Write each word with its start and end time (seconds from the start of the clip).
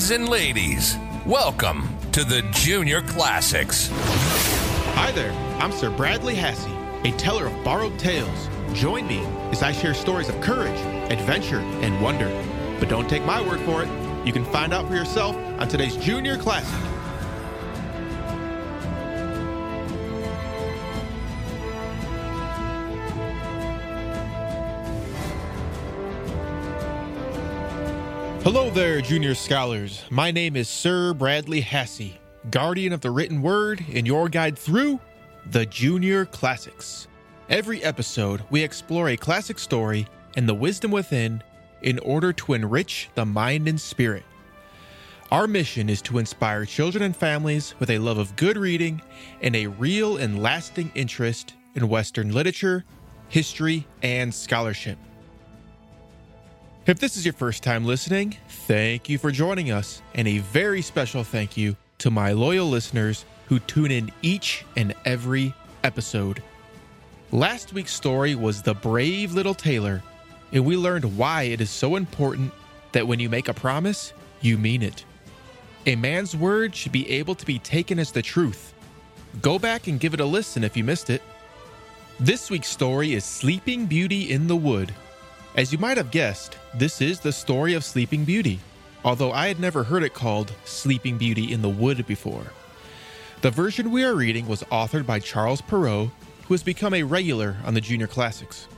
Lads 0.00 0.12
and 0.12 0.30
ladies, 0.30 0.96
welcome 1.26 1.86
to 2.12 2.24
the 2.24 2.40
Junior 2.52 3.02
Classics. 3.02 3.90
Hi 4.94 5.12
there, 5.12 5.30
I'm 5.60 5.72
Sir 5.72 5.90
Bradley 5.90 6.34
Hasse, 6.34 6.66
a 7.04 7.14
teller 7.18 7.48
of 7.48 7.64
borrowed 7.64 7.98
tales. 7.98 8.48
Join 8.72 9.06
me 9.06 9.18
as 9.50 9.62
I 9.62 9.72
share 9.72 9.92
stories 9.92 10.30
of 10.30 10.40
courage, 10.40 10.80
adventure, 11.12 11.58
and 11.82 12.00
wonder. 12.00 12.30
But 12.78 12.88
don't 12.88 13.10
take 13.10 13.26
my 13.26 13.46
word 13.46 13.60
for 13.60 13.82
it. 13.82 13.90
You 14.26 14.32
can 14.32 14.46
find 14.46 14.72
out 14.72 14.88
for 14.88 14.94
yourself 14.94 15.36
on 15.36 15.68
today's 15.68 15.96
Junior 15.96 16.38
Classic. 16.38 16.80
Hello 28.42 28.70
there, 28.70 29.02
junior 29.02 29.34
scholars. 29.34 30.02
My 30.08 30.30
name 30.30 30.56
is 30.56 30.66
Sir 30.66 31.12
Bradley 31.12 31.60
Hasse, 31.60 32.14
guardian 32.50 32.94
of 32.94 33.02
the 33.02 33.10
written 33.10 33.42
word 33.42 33.84
and 33.92 34.06
your 34.06 34.30
guide 34.30 34.58
through 34.58 34.98
the 35.50 35.66
Junior 35.66 36.24
Classics. 36.24 37.06
Every 37.50 37.84
episode, 37.84 38.42
we 38.48 38.62
explore 38.62 39.10
a 39.10 39.16
classic 39.16 39.58
story 39.58 40.06
and 40.38 40.48
the 40.48 40.54
wisdom 40.54 40.90
within 40.90 41.42
in 41.82 41.98
order 41.98 42.32
to 42.32 42.54
enrich 42.54 43.10
the 43.14 43.26
mind 43.26 43.68
and 43.68 43.78
spirit. 43.78 44.24
Our 45.30 45.46
mission 45.46 45.90
is 45.90 46.00
to 46.02 46.16
inspire 46.16 46.64
children 46.64 47.04
and 47.04 47.14
families 47.14 47.74
with 47.78 47.90
a 47.90 47.98
love 47.98 48.16
of 48.16 48.34
good 48.36 48.56
reading 48.56 49.02
and 49.42 49.54
a 49.54 49.66
real 49.66 50.16
and 50.16 50.42
lasting 50.42 50.90
interest 50.94 51.52
in 51.74 51.90
Western 51.90 52.32
literature, 52.32 52.86
history, 53.28 53.86
and 54.02 54.34
scholarship. 54.34 54.96
If 56.86 56.98
this 56.98 57.18
is 57.18 57.26
your 57.26 57.34
first 57.34 57.62
time 57.62 57.84
listening, 57.84 58.38
thank 58.48 59.10
you 59.10 59.18
for 59.18 59.30
joining 59.30 59.70
us, 59.70 60.00
and 60.14 60.26
a 60.26 60.38
very 60.38 60.80
special 60.80 61.22
thank 61.22 61.54
you 61.54 61.76
to 61.98 62.10
my 62.10 62.32
loyal 62.32 62.70
listeners 62.70 63.26
who 63.48 63.58
tune 63.58 63.90
in 63.90 64.10
each 64.22 64.64
and 64.78 64.94
every 65.04 65.52
episode. 65.84 66.42
Last 67.32 67.74
week's 67.74 67.92
story 67.92 68.34
was 68.34 68.62
The 68.62 68.72
Brave 68.72 69.34
Little 69.34 69.52
Tailor, 69.52 70.02
and 70.52 70.64
we 70.64 70.74
learned 70.74 71.18
why 71.18 71.42
it 71.42 71.60
is 71.60 71.68
so 71.68 71.96
important 71.96 72.50
that 72.92 73.06
when 73.06 73.20
you 73.20 73.28
make 73.28 73.48
a 73.48 73.54
promise, 73.54 74.14
you 74.40 74.56
mean 74.56 74.82
it. 74.82 75.04
A 75.84 75.96
man's 75.96 76.34
word 76.34 76.74
should 76.74 76.92
be 76.92 77.10
able 77.10 77.34
to 77.34 77.44
be 77.44 77.58
taken 77.58 77.98
as 77.98 78.10
the 78.10 78.22
truth. 78.22 78.72
Go 79.42 79.58
back 79.58 79.86
and 79.86 80.00
give 80.00 80.14
it 80.14 80.20
a 80.20 80.24
listen 80.24 80.64
if 80.64 80.78
you 80.78 80.84
missed 80.84 81.10
it. 81.10 81.20
This 82.18 82.48
week's 82.48 82.68
story 82.68 83.12
is 83.12 83.24
Sleeping 83.26 83.84
Beauty 83.84 84.32
in 84.32 84.46
the 84.46 84.56
Wood 84.56 84.94
as 85.56 85.72
you 85.72 85.78
might 85.78 85.96
have 85.96 86.10
guessed, 86.10 86.56
this 86.74 87.00
is 87.00 87.20
the 87.20 87.32
story 87.32 87.74
of 87.74 87.84
Sleeping 87.84 88.24
Beauty, 88.24 88.60
although 89.04 89.32
I 89.32 89.48
had 89.48 89.58
never 89.58 89.82
heard 89.82 90.02
it 90.02 90.14
called 90.14 90.52
Sleeping 90.64 91.18
Beauty 91.18 91.52
in 91.52 91.62
the 91.62 91.68
Wood 91.68 92.06
before. 92.06 92.52
The 93.42 93.50
version 93.50 93.90
we 93.90 94.04
are 94.04 94.14
reading 94.14 94.46
was 94.46 94.62
authored 94.64 95.06
by 95.06 95.18
Charles 95.18 95.60
Perrault, 95.60 96.10
who 96.46 96.54
has 96.54 96.62
become 96.62 96.94
a 96.94 97.02
regular 97.02 97.56
on 97.64 97.74
the 97.74 97.80
Junior 97.80 98.06
Classics. 98.06 98.68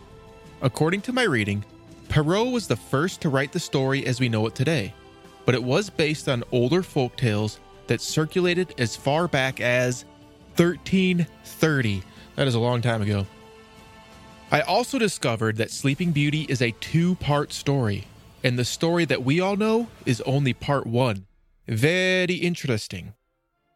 According 0.62 1.02
to 1.02 1.12
my 1.12 1.24
reading, 1.24 1.64
Perrault 2.08 2.52
was 2.52 2.68
the 2.68 2.76
first 2.76 3.20
to 3.22 3.28
write 3.28 3.52
the 3.52 3.60
story 3.60 4.06
as 4.06 4.20
we 4.20 4.28
know 4.28 4.46
it 4.46 4.54
today, 4.54 4.94
but 5.44 5.54
it 5.54 5.62
was 5.62 5.90
based 5.90 6.28
on 6.28 6.44
older 6.52 6.82
folk 6.82 7.16
tales 7.16 7.58
that 7.86 8.00
circulated 8.00 8.74
as 8.78 8.96
far 8.96 9.28
back 9.28 9.60
as 9.60 10.04
1330. 10.56 12.02
That 12.36 12.46
is 12.46 12.54
a 12.54 12.60
long 12.60 12.80
time 12.80 13.02
ago. 13.02 13.26
I 14.52 14.60
also 14.60 14.98
discovered 14.98 15.56
that 15.56 15.70
Sleeping 15.70 16.12
Beauty 16.12 16.42
is 16.42 16.60
a 16.60 16.72
two 16.72 17.14
part 17.14 17.54
story, 17.54 18.04
and 18.44 18.58
the 18.58 18.66
story 18.66 19.06
that 19.06 19.24
we 19.24 19.40
all 19.40 19.56
know 19.56 19.88
is 20.04 20.20
only 20.26 20.52
part 20.52 20.86
one. 20.86 21.24
Very 21.66 22.34
interesting. 22.34 23.14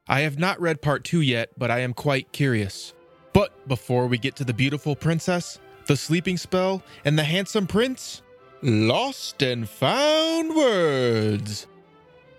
I 0.07 0.21
have 0.21 0.39
not 0.39 0.61
read 0.61 0.83
part 0.83 1.03
two 1.03 1.23
yet, 1.23 1.49
but 1.57 1.71
I 1.71 1.79
am 1.79 1.95
quite 1.95 2.31
curious. 2.31 2.93
But 3.33 3.67
before 3.67 4.07
we 4.07 4.19
get 4.19 4.37
to 4.37 4.45
the 4.45 4.53
beautiful 4.53 4.95
princess, 4.95 5.59
the 5.87 5.97
sleeping 5.97 6.37
spell, 6.37 6.83
and 7.07 7.19
the 7.19 7.25
handsome 7.25 7.67
prince, 7.67 8.21
lost 8.61 9.43
and 9.43 9.67
found 9.67 10.55
words. 10.55 11.67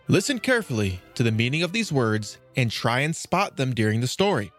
Listen 0.07 0.37
carefully 0.37 1.01
to 1.15 1.23
the 1.23 1.31
meaning 1.31 1.63
of 1.63 1.71
these 1.71 1.91
words 1.91 2.37
and 2.55 2.69
try 2.69 2.99
and 2.99 3.15
spot 3.15 3.57
them 3.57 3.73
during 3.73 3.99
the 3.99 4.07
story. 4.07 4.51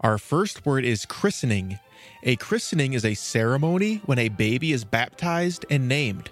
Our 0.00 0.18
first 0.18 0.64
word 0.64 0.84
is 0.84 1.04
christening 1.04 1.78
a 2.22 2.36
christening 2.36 2.92
is 2.92 3.04
a 3.04 3.14
ceremony 3.14 4.02
when 4.04 4.18
a 4.18 4.28
baby 4.28 4.72
is 4.72 4.84
baptized 4.84 5.64
and 5.70 5.88
named. 5.88 6.30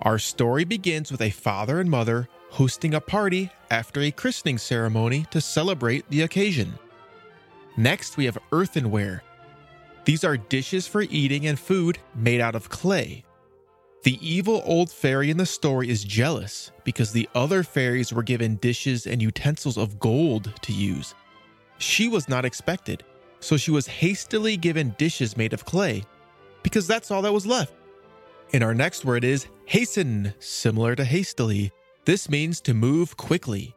Our 0.00 0.18
story 0.18 0.64
begins 0.64 1.12
with 1.12 1.20
a 1.20 1.30
father 1.30 1.78
and 1.78 1.88
mother 1.88 2.28
hosting 2.50 2.94
a 2.94 3.00
party 3.00 3.50
after 3.70 4.00
a 4.00 4.10
christening 4.10 4.58
ceremony 4.58 5.26
to 5.30 5.40
celebrate 5.40 6.08
the 6.10 6.22
occasion. 6.22 6.74
Next, 7.76 8.16
we 8.16 8.24
have 8.24 8.38
earthenware. 8.50 9.22
These 10.04 10.24
are 10.24 10.36
dishes 10.36 10.88
for 10.88 11.02
eating 11.02 11.46
and 11.46 11.58
food 11.58 11.98
made 12.14 12.40
out 12.40 12.56
of 12.56 12.68
clay. 12.68 13.24
The 14.02 14.18
evil 14.20 14.62
old 14.64 14.90
fairy 14.90 15.30
in 15.30 15.36
the 15.36 15.46
story 15.46 15.88
is 15.88 16.02
jealous 16.02 16.72
because 16.82 17.12
the 17.12 17.28
other 17.36 17.62
fairies 17.62 18.12
were 18.12 18.24
given 18.24 18.56
dishes 18.56 19.06
and 19.06 19.22
utensils 19.22 19.78
of 19.78 20.00
gold 20.00 20.52
to 20.62 20.72
use. 20.72 21.14
She 21.82 22.08
was 22.08 22.28
not 22.28 22.44
expected 22.44 23.04
so 23.42 23.56
she 23.56 23.72
was 23.72 23.86
hastily 23.86 24.56
given 24.56 24.94
dishes 24.98 25.36
made 25.36 25.52
of 25.52 25.64
clay, 25.64 26.04
because 26.62 26.86
that's 26.86 27.10
all 27.10 27.22
that 27.22 27.32
was 27.32 27.44
left. 27.44 27.74
And 28.52 28.62
our 28.62 28.74
next 28.74 29.04
word 29.04 29.24
is 29.24 29.48
hasten, 29.66 30.32
similar 30.38 30.94
to 30.94 31.04
hastily. 31.04 31.72
This 32.04 32.30
means 32.30 32.60
to 32.62 32.74
move 32.74 33.16
quickly. 33.16 33.74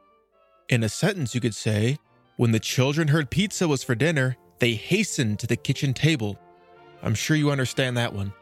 In 0.70 0.84
a 0.84 0.90
sentence, 0.90 1.34
you 1.34 1.42
could 1.42 1.56
say, 1.56 1.98
When 2.38 2.52
the 2.52 2.60
children 2.60 3.08
heard 3.08 3.30
pizza 3.30 3.68
was 3.68 3.84
for 3.84 3.96
dinner, 3.96 4.38
they 4.60 4.74
hastened 4.74 5.40
to 5.40 5.48
the 5.48 5.56
kitchen 5.56 5.94
table. 5.94 6.40
I'm 7.02 7.16
sure 7.16 7.38
you 7.38 7.52
understand 7.52 7.98
that 7.98 8.14
one. 8.14 8.34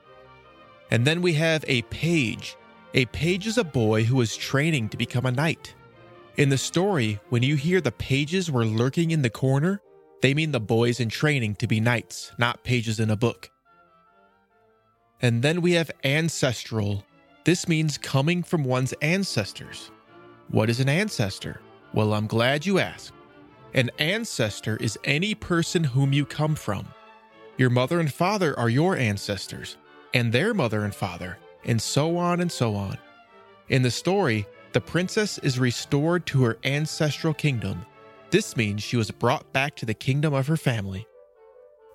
And 0.91 1.06
then 1.06 1.22
we 1.22 1.34
have 1.34 1.63
a 1.68 1.84
page. 1.84 2.56
A 2.94 3.06
page 3.06 3.47
is 3.47 3.57
a 3.57 3.63
boy 3.63 4.03
who 4.03 4.19
is 4.22 4.35
training 4.35 4.90
to 4.90 4.97
become 4.97 5.25
a 5.25 5.31
knight. 5.31 5.74
In 6.36 6.50
the 6.50 6.58
story, 6.58 7.20
when 7.30 7.44
you 7.44 7.56
hear 7.56 7.80
the 7.80 7.92
pages 7.92 8.50
were 8.50 8.66
lurking 8.66 9.12
in 9.12 9.22
the 9.22 9.30
corner, 9.30 9.82
they 10.24 10.34
mean 10.34 10.52
the 10.52 10.60
boys 10.60 11.00
in 11.00 11.10
training 11.10 11.56
to 11.56 11.68
be 11.68 11.80
knights, 11.80 12.32
not 12.40 12.64
pages 12.64 13.00
in 13.00 13.12
a 13.12 13.16
book. 13.16 13.52
And 15.22 15.44
then 15.44 15.62
we 15.62 15.74
have 15.74 15.92
ancestral. 16.04 17.06
This 17.44 17.68
means 17.68 18.00
coming 18.00 18.42
from 18.42 18.64
one's 18.64 18.94
ancestors. 18.94 19.92
What 20.50 20.72
is 20.72 20.80
an 20.80 20.90
ancestor? 20.90 21.62
Well, 21.94 22.14
I'm 22.14 22.26
glad 22.26 22.66
you 22.66 22.80
asked. 22.80 23.14
An 23.76 23.92
ancestor 24.00 24.78
is 24.78 24.98
any 25.04 25.36
person 25.36 25.84
whom 25.84 26.14
you 26.14 26.26
come 26.26 26.56
from. 26.56 26.88
Your 27.58 27.70
mother 27.70 28.00
and 28.00 28.12
father 28.12 28.58
are 28.58 28.70
your 28.70 28.98
ancestors, 28.98 29.78
and 30.16 30.34
their 30.34 30.56
mother 30.56 30.84
and 30.84 30.96
father, 30.96 31.38
and 31.64 31.80
so 31.80 32.18
on 32.18 32.42
and 32.42 32.52
so 32.52 32.76
on. 32.76 32.98
In 33.70 33.84
the 33.84 33.92
story, 33.92 34.48
the 34.74 34.82
princess 34.82 35.38
is 35.40 35.60
restored 35.60 36.26
to 36.26 36.44
her 36.44 36.58
ancestral 36.64 37.34
kingdom 37.34 37.86
this 38.34 38.58
means 38.58 38.82
she 38.82 38.98
was 38.98 39.12
brought 39.12 39.54
back 39.54 39.76
to 39.76 39.86
the 39.86 39.94
kingdom 39.94 40.34
of 40.34 40.48
her 40.48 40.58
family. 40.58 41.06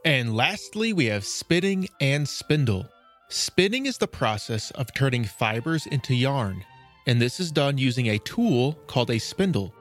And 0.04 0.36
lastly, 0.36 0.92
we 0.92 1.06
have 1.06 1.24
spinning 1.24 1.88
and 2.00 2.28
spindle. 2.28 2.88
Spinning 3.28 3.86
is 3.86 3.98
the 3.98 4.06
process 4.06 4.70
of 4.70 4.94
turning 4.94 5.24
fibers 5.24 5.86
into 5.86 6.14
yarn, 6.14 6.64
and 7.08 7.20
this 7.20 7.40
is 7.40 7.50
done 7.50 7.76
using 7.76 8.06
a 8.06 8.20
tool 8.20 8.74
called 8.86 9.10
a 9.10 9.18
spindle. 9.18 9.74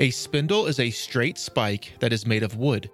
A 0.00 0.10
spindle 0.10 0.66
is 0.66 0.80
a 0.80 0.90
straight 0.90 1.38
spike 1.38 1.92
that 2.00 2.12
is 2.12 2.26
made 2.26 2.42
of 2.42 2.56
wood. 2.56 2.90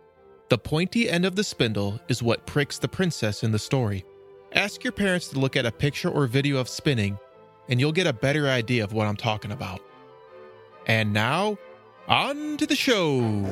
The 0.51 0.59
pointy 0.59 1.09
end 1.09 1.25
of 1.25 1.37
the 1.37 1.43
spindle 1.43 1.99
is 2.09 2.23
what 2.23 2.45
pricks 2.45 2.79
the 2.79 2.87
princess 2.87 3.43
in 3.43 3.51
the 3.51 3.59
story. 3.59 4.05
Ask 4.53 4.85
your 4.85 4.93
parents 4.93 5.29
to 5.29 5.39
look 5.39 5.57
at 5.57 5.65
a 5.65 5.73
picture 5.73 6.11
or 6.11 6.27
video 6.27 6.59
of 6.59 6.69
spinning, 6.69 7.19
and 7.71 7.81
you'll 7.81 7.93
get 7.93 8.07
a 8.07 8.13
better 8.13 8.49
idea 8.49 8.85
of 8.85 8.93
what 8.93 9.07
I'm 9.07 9.17
talking 9.17 9.53
about. 9.53 9.81
And 10.87 11.13
now, 11.13 11.57
on 12.09 12.57
to 12.57 12.67
the 12.67 12.75
show. 12.75 13.47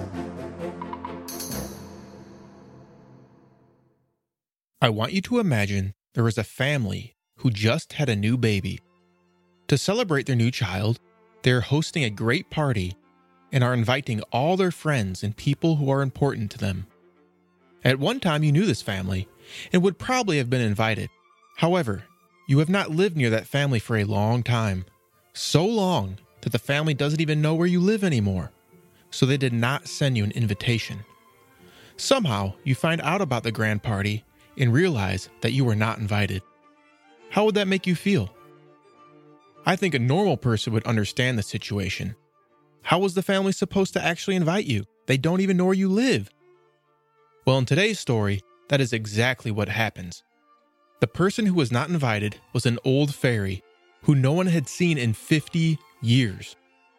I 4.83 4.89
want 4.89 5.13
you 5.13 5.23
to 5.23 5.39
imagine 5.39 5.95
there 6.15 6.27
is 6.27 6.37
a 6.37 6.45
family 6.45 7.15
who 7.39 7.51
just 7.51 7.95
had 7.95 8.09
a 8.09 8.17
new 8.17 8.37
baby. 8.37 8.81
To 9.69 9.79
celebrate 9.79 10.27
their 10.27 10.37
new 10.37 10.51
child, 10.51 10.99
they're 11.43 11.61
hosting 11.61 12.03
a 12.03 12.11
great 12.11 12.51
party 12.51 12.97
and 13.53 13.63
are 13.63 13.75
inviting 13.75 14.21
all 14.33 14.57
their 14.57 14.73
friends 14.73 15.23
and 15.23 15.37
people 15.37 15.77
who 15.77 15.91
are 15.91 16.03
important 16.03 16.51
to 16.51 16.59
them. 16.59 16.87
At 17.85 18.01
one 18.01 18.19
time, 18.19 18.43
you 18.43 18.51
knew 18.51 18.67
this 18.67 18.83
family 18.83 19.29
and 19.73 19.83
would 19.83 19.99
probably 19.99 20.39
have 20.39 20.51
been 20.51 20.61
invited. 20.61 21.09
However, 21.57 22.05
you 22.49 22.59
have 22.59 22.69
not 22.71 22.91
lived 22.91 23.17
near 23.17 23.29
that 23.31 23.47
family 23.47 23.79
for 23.79 23.99
a 23.99 24.05
long 24.05 24.43
time. 24.43 24.87
So 25.35 25.65
long 25.65 26.17
that 26.41 26.51
the 26.51 26.59
family 26.59 26.95
doesn't 26.95 27.21
even 27.21 27.43
know 27.43 27.55
where 27.55 27.67
you 27.67 27.79
live 27.79 28.03
anymore, 28.03 28.51
so 29.11 29.27
they 29.27 29.37
did 29.37 29.53
not 29.53 29.87
send 29.87 30.17
you 30.17 30.25
an 30.25 30.31
invitation. 30.33 31.05
Somehow, 31.99 32.55
you 32.65 32.75
find 32.75 33.03
out 33.03 33.21
about 33.21 33.43
the 33.43 33.53
grand 33.53 33.83
party 33.83 34.25
and 34.57 34.73
realize 34.73 35.29
that 35.43 35.53
you 35.53 35.65
were 35.65 35.77
not 35.77 35.99
invited. 35.99 36.43
How 37.29 37.45
would 37.45 37.55
that 37.57 37.69
make 37.69 37.87
you 37.87 37.95
feel? 37.95 38.35
I 39.67 39.77
think 39.77 39.93
a 39.93 39.99
normal 39.99 40.39
person 40.39 40.73
would 40.73 40.87
understand 40.87 41.39
the 41.39 41.43
situation. 41.43 42.17
How 42.81 42.99
was 42.99 43.13
the 43.13 43.23
family 43.23 43.53
supposed 43.53 43.93
to 43.93 44.03
actually 44.03 44.37
invite 44.37 44.65
you? 44.65 44.87
They 45.05 45.19
don't 45.19 45.43
even 45.43 45.59
know 45.59 45.67
where 45.67 45.75
you 45.75 45.91
live. 45.91 46.31
Well, 47.45 47.59
in 47.59 47.67
today's 47.67 48.01
story, 48.01 48.41
that 48.71 48.81
is 48.81 48.95
exactly 48.95 49.51
what 49.51 49.69
happens. 49.69 50.23
The 51.01 51.07
person 51.07 51.47
who 51.47 51.55
was 51.55 51.71
not 51.71 51.89
invited 51.89 52.41
was 52.53 52.67
an 52.67 52.79
old 52.85 53.15
fairy 53.15 53.63
who 54.03 54.15
no 54.15 54.33
one 54.33 54.47
had 54.47 54.69
seen 54.69 54.99
in 54.99 55.13
50 55.13 55.79
years. 56.01 56.57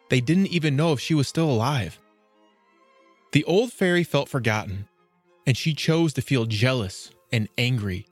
They 0.08 0.20
didn't 0.20 0.48
even 0.48 0.76
know 0.76 0.92
if 0.92 1.00
she 1.00 1.14
was 1.14 1.28
still 1.28 1.50
alive. 1.50 1.98
The 3.32 3.44
old 3.44 3.72
fairy 3.72 4.02
felt 4.02 4.28
forgotten, 4.28 4.88
and 5.46 5.56
she 5.56 5.74
chose 5.74 6.12
to 6.14 6.22
feel 6.22 6.46
jealous 6.46 7.10
and 7.30 7.48
angry, 7.58 8.06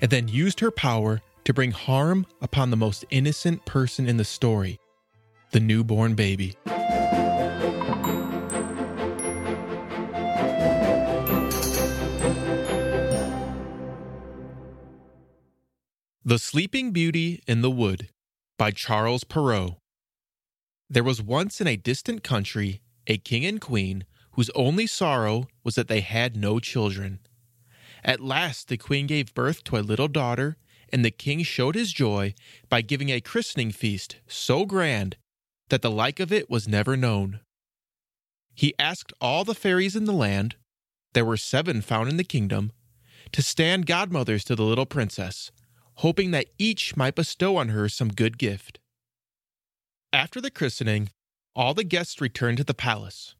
and 0.00 0.10
then 0.10 0.28
used 0.28 0.60
her 0.60 0.70
power 0.70 1.20
to 1.44 1.52
bring 1.52 1.72
harm 1.72 2.26
upon 2.40 2.70
the 2.70 2.76
most 2.76 3.04
innocent 3.10 3.64
person 3.66 4.08
in 4.08 4.16
the 4.16 4.24
story 4.24 4.78
the 5.50 5.60
newborn 5.60 6.14
baby. 6.14 6.56
The 16.26 16.38
Sleeping 16.38 16.92
Beauty 16.92 17.42
in 17.46 17.60
the 17.60 17.70
Wood 17.70 18.08
by 18.56 18.70
Charles 18.70 19.24
Perrault. 19.24 19.76
There 20.88 21.04
was 21.04 21.20
once 21.20 21.60
in 21.60 21.66
a 21.66 21.76
distant 21.76 22.24
country 22.24 22.80
a 23.06 23.18
king 23.18 23.44
and 23.44 23.60
queen 23.60 24.06
whose 24.32 24.48
only 24.54 24.86
sorrow 24.86 25.48
was 25.64 25.74
that 25.74 25.88
they 25.88 26.00
had 26.00 26.34
no 26.34 26.60
children. 26.60 27.18
At 28.02 28.20
last 28.20 28.68
the 28.68 28.78
queen 28.78 29.06
gave 29.06 29.34
birth 29.34 29.64
to 29.64 29.76
a 29.76 29.84
little 29.84 30.08
daughter, 30.08 30.56
and 30.90 31.04
the 31.04 31.10
king 31.10 31.42
showed 31.42 31.74
his 31.74 31.92
joy 31.92 32.32
by 32.70 32.80
giving 32.80 33.10
a 33.10 33.20
christening 33.20 33.70
feast 33.70 34.16
so 34.26 34.64
grand 34.64 35.18
that 35.68 35.82
the 35.82 35.90
like 35.90 36.20
of 36.20 36.32
it 36.32 36.48
was 36.48 36.66
never 36.66 36.96
known. 36.96 37.40
He 38.54 38.72
asked 38.78 39.12
all 39.20 39.44
the 39.44 39.54
fairies 39.54 39.94
in 39.94 40.06
the 40.06 40.12
land, 40.14 40.56
there 41.12 41.26
were 41.26 41.36
seven 41.36 41.82
found 41.82 42.08
in 42.08 42.16
the 42.16 42.24
kingdom, 42.24 42.72
to 43.32 43.42
stand 43.42 43.84
godmothers 43.84 44.42
to 44.44 44.56
the 44.56 44.64
little 44.64 44.86
princess 44.86 45.50
hoping 45.96 46.30
that 46.32 46.48
each 46.58 46.96
might 46.96 47.14
bestow 47.14 47.56
on 47.56 47.68
her 47.68 47.88
some 47.88 48.08
good 48.08 48.38
gift. 48.38 48.78
After 50.12 50.40
the 50.40 50.50
christening, 50.50 51.10
all 51.56 51.74
the 51.74 51.84
guests 51.84 52.20
returned 52.20 52.58
to 52.58 52.64
the 52.64 52.74
palace, 52.74 53.34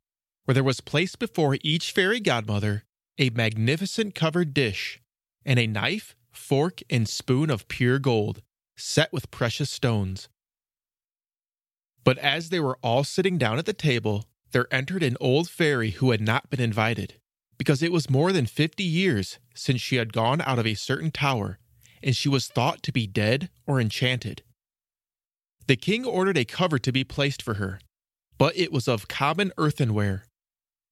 where 0.44 0.54
there 0.54 0.64
was 0.64 0.80
placed 0.80 1.18
before 1.18 1.58
each 1.62 1.92
fairy 1.92 2.20
godmother 2.20 2.84
a 3.18 3.30
magnificent 3.30 4.14
covered 4.14 4.52
dish 4.54 5.00
and 5.44 5.58
a 5.58 5.66
knife, 5.66 6.16
fork, 6.32 6.80
and 6.90 7.08
spoon 7.08 7.50
of 7.50 7.68
pure 7.68 7.98
gold, 7.98 8.42
set 8.76 9.12
with 9.12 9.30
precious 9.30 9.70
stones. 9.70 10.28
But 12.02 12.18
as 12.18 12.50
they 12.50 12.60
were 12.60 12.78
all 12.82 13.04
sitting 13.04 13.38
down 13.38 13.58
at 13.58 13.66
the 13.66 13.72
table, 13.72 14.26
there 14.52 14.72
entered 14.72 15.02
an 15.02 15.16
old 15.20 15.48
fairy 15.48 15.90
who 15.90 16.10
had 16.10 16.20
not 16.20 16.50
been 16.50 16.60
invited, 16.60 17.14
because 17.56 17.82
it 17.82 17.92
was 17.92 18.10
more 18.10 18.32
than 18.32 18.46
fifty 18.46 18.84
years 18.84 19.38
since 19.54 19.80
she 19.80 19.96
had 19.96 20.12
gone 20.12 20.40
out 20.40 20.58
of 20.58 20.66
a 20.66 20.74
certain 20.74 21.10
tower 21.10 21.58
and 22.04 22.14
she 22.14 22.28
was 22.28 22.46
thought 22.46 22.82
to 22.82 22.92
be 22.92 23.06
dead 23.06 23.48
or 23.66 23.80
enchanted. 23.80 24.42
The 25.66 25.76
king 25.76 26.04
ordered 26.04 26.36
a 26.36 26.44
cover 26.44 26.78
to 26.78 26.92
be 26.92 27.02
placed 27.02 27.42
for 27.42 27.54
her, 27.54 27.80
but 28.36 28.56
it 28.56 28.70
was 28.70 28.86
of 28.86 29.08
common 29.08 29.50
earthenware, 29.56 30.26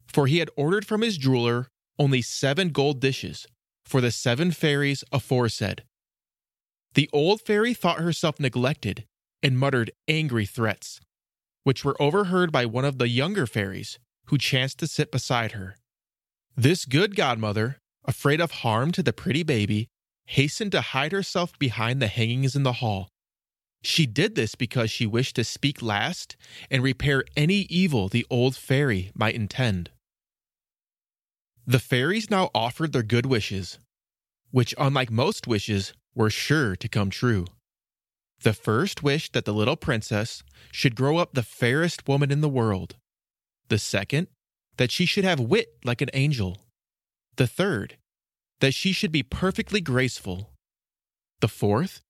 for 0.07 0.27
he 0.27 0.39
had 0.39 0.51
ordered 0.57 0.87
from 0.87 1.03
his 1.03 1.19
jeweler 1.19 1.69
only 1.99 2.23
seven 2.23 2.71
gold 2.71 2.99
dishes 3.01 3.47
for 3.85 4.01
the 4.01 4.11
seven 4.11 4.51
fairies 4.51 5.05
aforesaid. 5.13 5.85
The 6.95 7.11
old 7.13 7.43
fairy 7.43 7.75
thought 7.75 8.01
herself 8.01 8.41
neglected 8.41 9.05
and 9.43 9.59
muttered 9.59 9.91
angry 10.09 10.47
threats, 10.47 11.01
which 11.65 11.85
were 11.85 12.01
overheard 12.01 12.51
by 12.51 12.65
one 12.65 12.87
of 12.87 12.97
the 12.99 13.09
younger 13.09 13.47
fairies 13.47 13.99
who 14.27 14.39
chanced 14.39 14.79
to 14.79 14.87
sit 14.87 15.13
beside 15.13 15.53
her. 15.53 15.77
This 16.57 16.87
good 16.87 17.17
godmother, 17.17 17.79
afraid 18.05 18.41
of 18.41 18.51
harm 18.63 18.93
to 18.93 19.03
the 19.03 19.13
pretty 19.13 19.43
baby, 19.43 19.89
hastened 20.27 20.73
to 20.73 20.81
hide 20.81 21.13
herself 21.13 21.59
behind 21.59 22.01
the 22.01 22.07
hangings 22.07 22.57
in 22.57 22.63
the 22.63 22.75
hall. 22.75 23.09
She 23.83 24.07
did 24.07 24.35
this 24.35 24.55
because 24.55 24.91
she 24.91 25.07
wished 25.07 25.37
to 25.37 25.45
speak 25.45 25.83
last 25.83 26.37
and 26.71 26.83
repair 26.83 27.25
any 27.37 27.67
evil 27.69 28.09
the 28.09 28.27
old 28.31 28.55
fairy 28.55 29.11
might 29.15 29.35
intend. 29.35 29.91
The 31.67 31.81
fairies 31.81 32.31
now 32.31 32.51
offered 32.55 32.93
their 32.93 33.03
good 33.03 33.27
wishes, 33.27 33.79
which, 34.51 34.75
unlike 34.79 35.11
most 35.11 35.47
wishes, 35.47 35.93
were 36.15 36.31
sure 36.31 36.77
to 36.77 36.89
come 36.89 37.11
true. 37.11 37.47
The 38.43 38.53
first 38.53 39.03
wished 39.03 39.33
that 39.33 39.45
the 39.45 39.55
little 39.55 39.77
princess 39.77 40.43
should 40.73 40.97
grow 40.97 41.19
up 41.19 41.33
the 41.33 41.45
fairest 41.45 42.09
woman 42.09 42.31
in 42.31 42.41
the 42.41 42.49
world. 42.49 42.97
The 43.69 43.79
second, 43.79 44.27
that 44.77 44.91
she 44.91 45.07
should 45.07 45.25
have 45.25 45.39
wit 45.39 45.69
like 45.85 46.01
an 46.01 46.11
angel. 46.13 46.59
The 47.37 47.47
third, 47.47 47.97
that 48.63 48.73
she 48.73 48.93
should 48.93 49.11
be 49.11 49.25
perfectly 49.25 49.81
graceful. 49.81 50.53
The 51.41 51.49
fourth, 51.49 52.01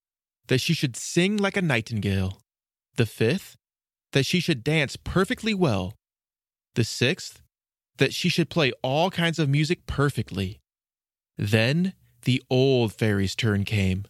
that 0.48 0.60
she 0.60 0.74
should 0.74 0.96
sing 0.96 1.38
like 1.38 1.56
a 1.56 1.62
nightingale. 1.62 2.42
The 2.96 3.06
fifth, 3.06 3.56
that 4.12 4.26
she 4.26 4.38
should 4.38 4.62
dance 4.62 4.96
perfectly 4.96 5.54
well. 5.54 5.94
The 6.74 6.84
sixth, 6.84 7.40
that 7.96 8.12
she 8.12 8.28
should 8.28 8.50
play 8.50 8.70
all 8.82 9.10
kinds 9.10 9.38
of 9.38 9.48
music 9.48 9.86
perfectly. 9.86 10.60
Then 11.38 11.94
the 12.24 12.42
old 12.50 12.92
fairy's 12.92 13.34
turn 13.34 13.64
came. 13.64 14.04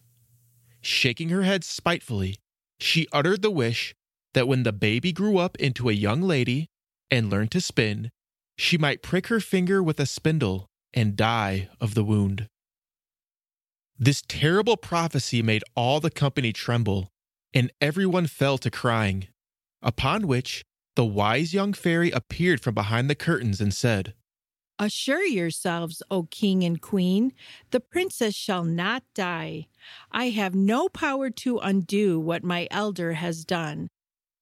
Shaking 0.81 1.29
her 1.29 1.43
head 1.43 1.63
spitefully, 1.63 2.35
she 2.77 3.07
uttered 3.13 3.41
the 3.41 3.51
wish 3.51 3.95
that 4.33 4.49
when 4.49 4.63
the 4.63 4.73
baby 4.73 5.13
grew 5.13 5.37
up 5.37 5.55
into 5.61 5.87
a 5.87 5.93
young 5.93 6.21
lady 6.21 6.67
and 7.09 7.29
learned 7.29 7.51
to 7.51 7.61
spin, 7.61 8.11
she 8.57 8.77
might 8.77 9.01
prick 9.01 9.27
her 9.27 9.39
finger 9.39 9.81
with 9.81 9.97
a 9.97 10.05
spindle 10.05 10.67
and 10.93 11.15
die 11.15 11.69
of 11.79 11.93
the 11.93 12.03
wound. 12.03 12.47
This 13.97 14.23
terrible 14.27 14.77
prophecy 14.77 15.41
made 15.41 15.63
all 15.75 15.99
the 15.99 16.09
company 16.09 16.51
tremble, 16.51 17.09
and 17.53 17.71
everyone 17.79 18.27
fell 18.27 18.57
to 18.57 18.71
crying. 18.71 19.27
Upon 19.81 20.27
which 20.27 20.63
the 20.95 21.05
wise 21.05 21.53
young 21.53 21.73
fairy 21.73 22.11
appeared 22.11 22.61
from 22.61 22.73
behind 22.73 23.09
the 23.09 23.15
curtains 23.15 23.61
and 23.61 23.73
said, 23.73 24.13
Assure 24.79 25.23
yourselves, 25.23 26.01
O 26.09 26.23
king 26.23 26.63
and 26.63 26.81
queen, 26.81 27.33
the 27.71 27.79
princess 27.79 28.33
shall 28.33 28.63
not 28.63 29.03
die. 29.13 29.67
I 30.11 30.29
have 30.29 30.55
no 30.55 30.89
power 30.89 31.29
to 31.29 31.59
undo 31.59 32.19
what 32.19 32.43
my 32.43 32.67
elder 32.71 33.13
has 33.13 33.45
done. 33.45 33.87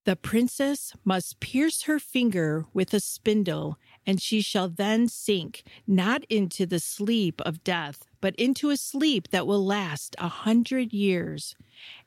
The 0.04 0.16
princess 0.16 0.94
must 1.04 1.38
pierce 1.38 1.82
her 1.82 2.00
finger 2.00 2.64
with 2.72 2.92
a 2.92 3.00
spindle 3.00 3.78
and 4.06 4.20
she 4.20 4.40
shall 4.40 4.68
then 4.68 5.08
sink 5.08 5.62
not 5.86 6.24
into 6.24 6.66
the 6.66 6.80
sleep 6.80 7.40
of 7.42 7.64
death, 7.64 8.04
but 8.20 8.34
into 8.36 8.70
a 8.70 8.76
sleep 8.76 9.28
that 9.28 9.46
will 9.46 9.64
last 9.64 10.16
a 10.18 10.28
hundred 10.28 10.92
years. 10.92 11.54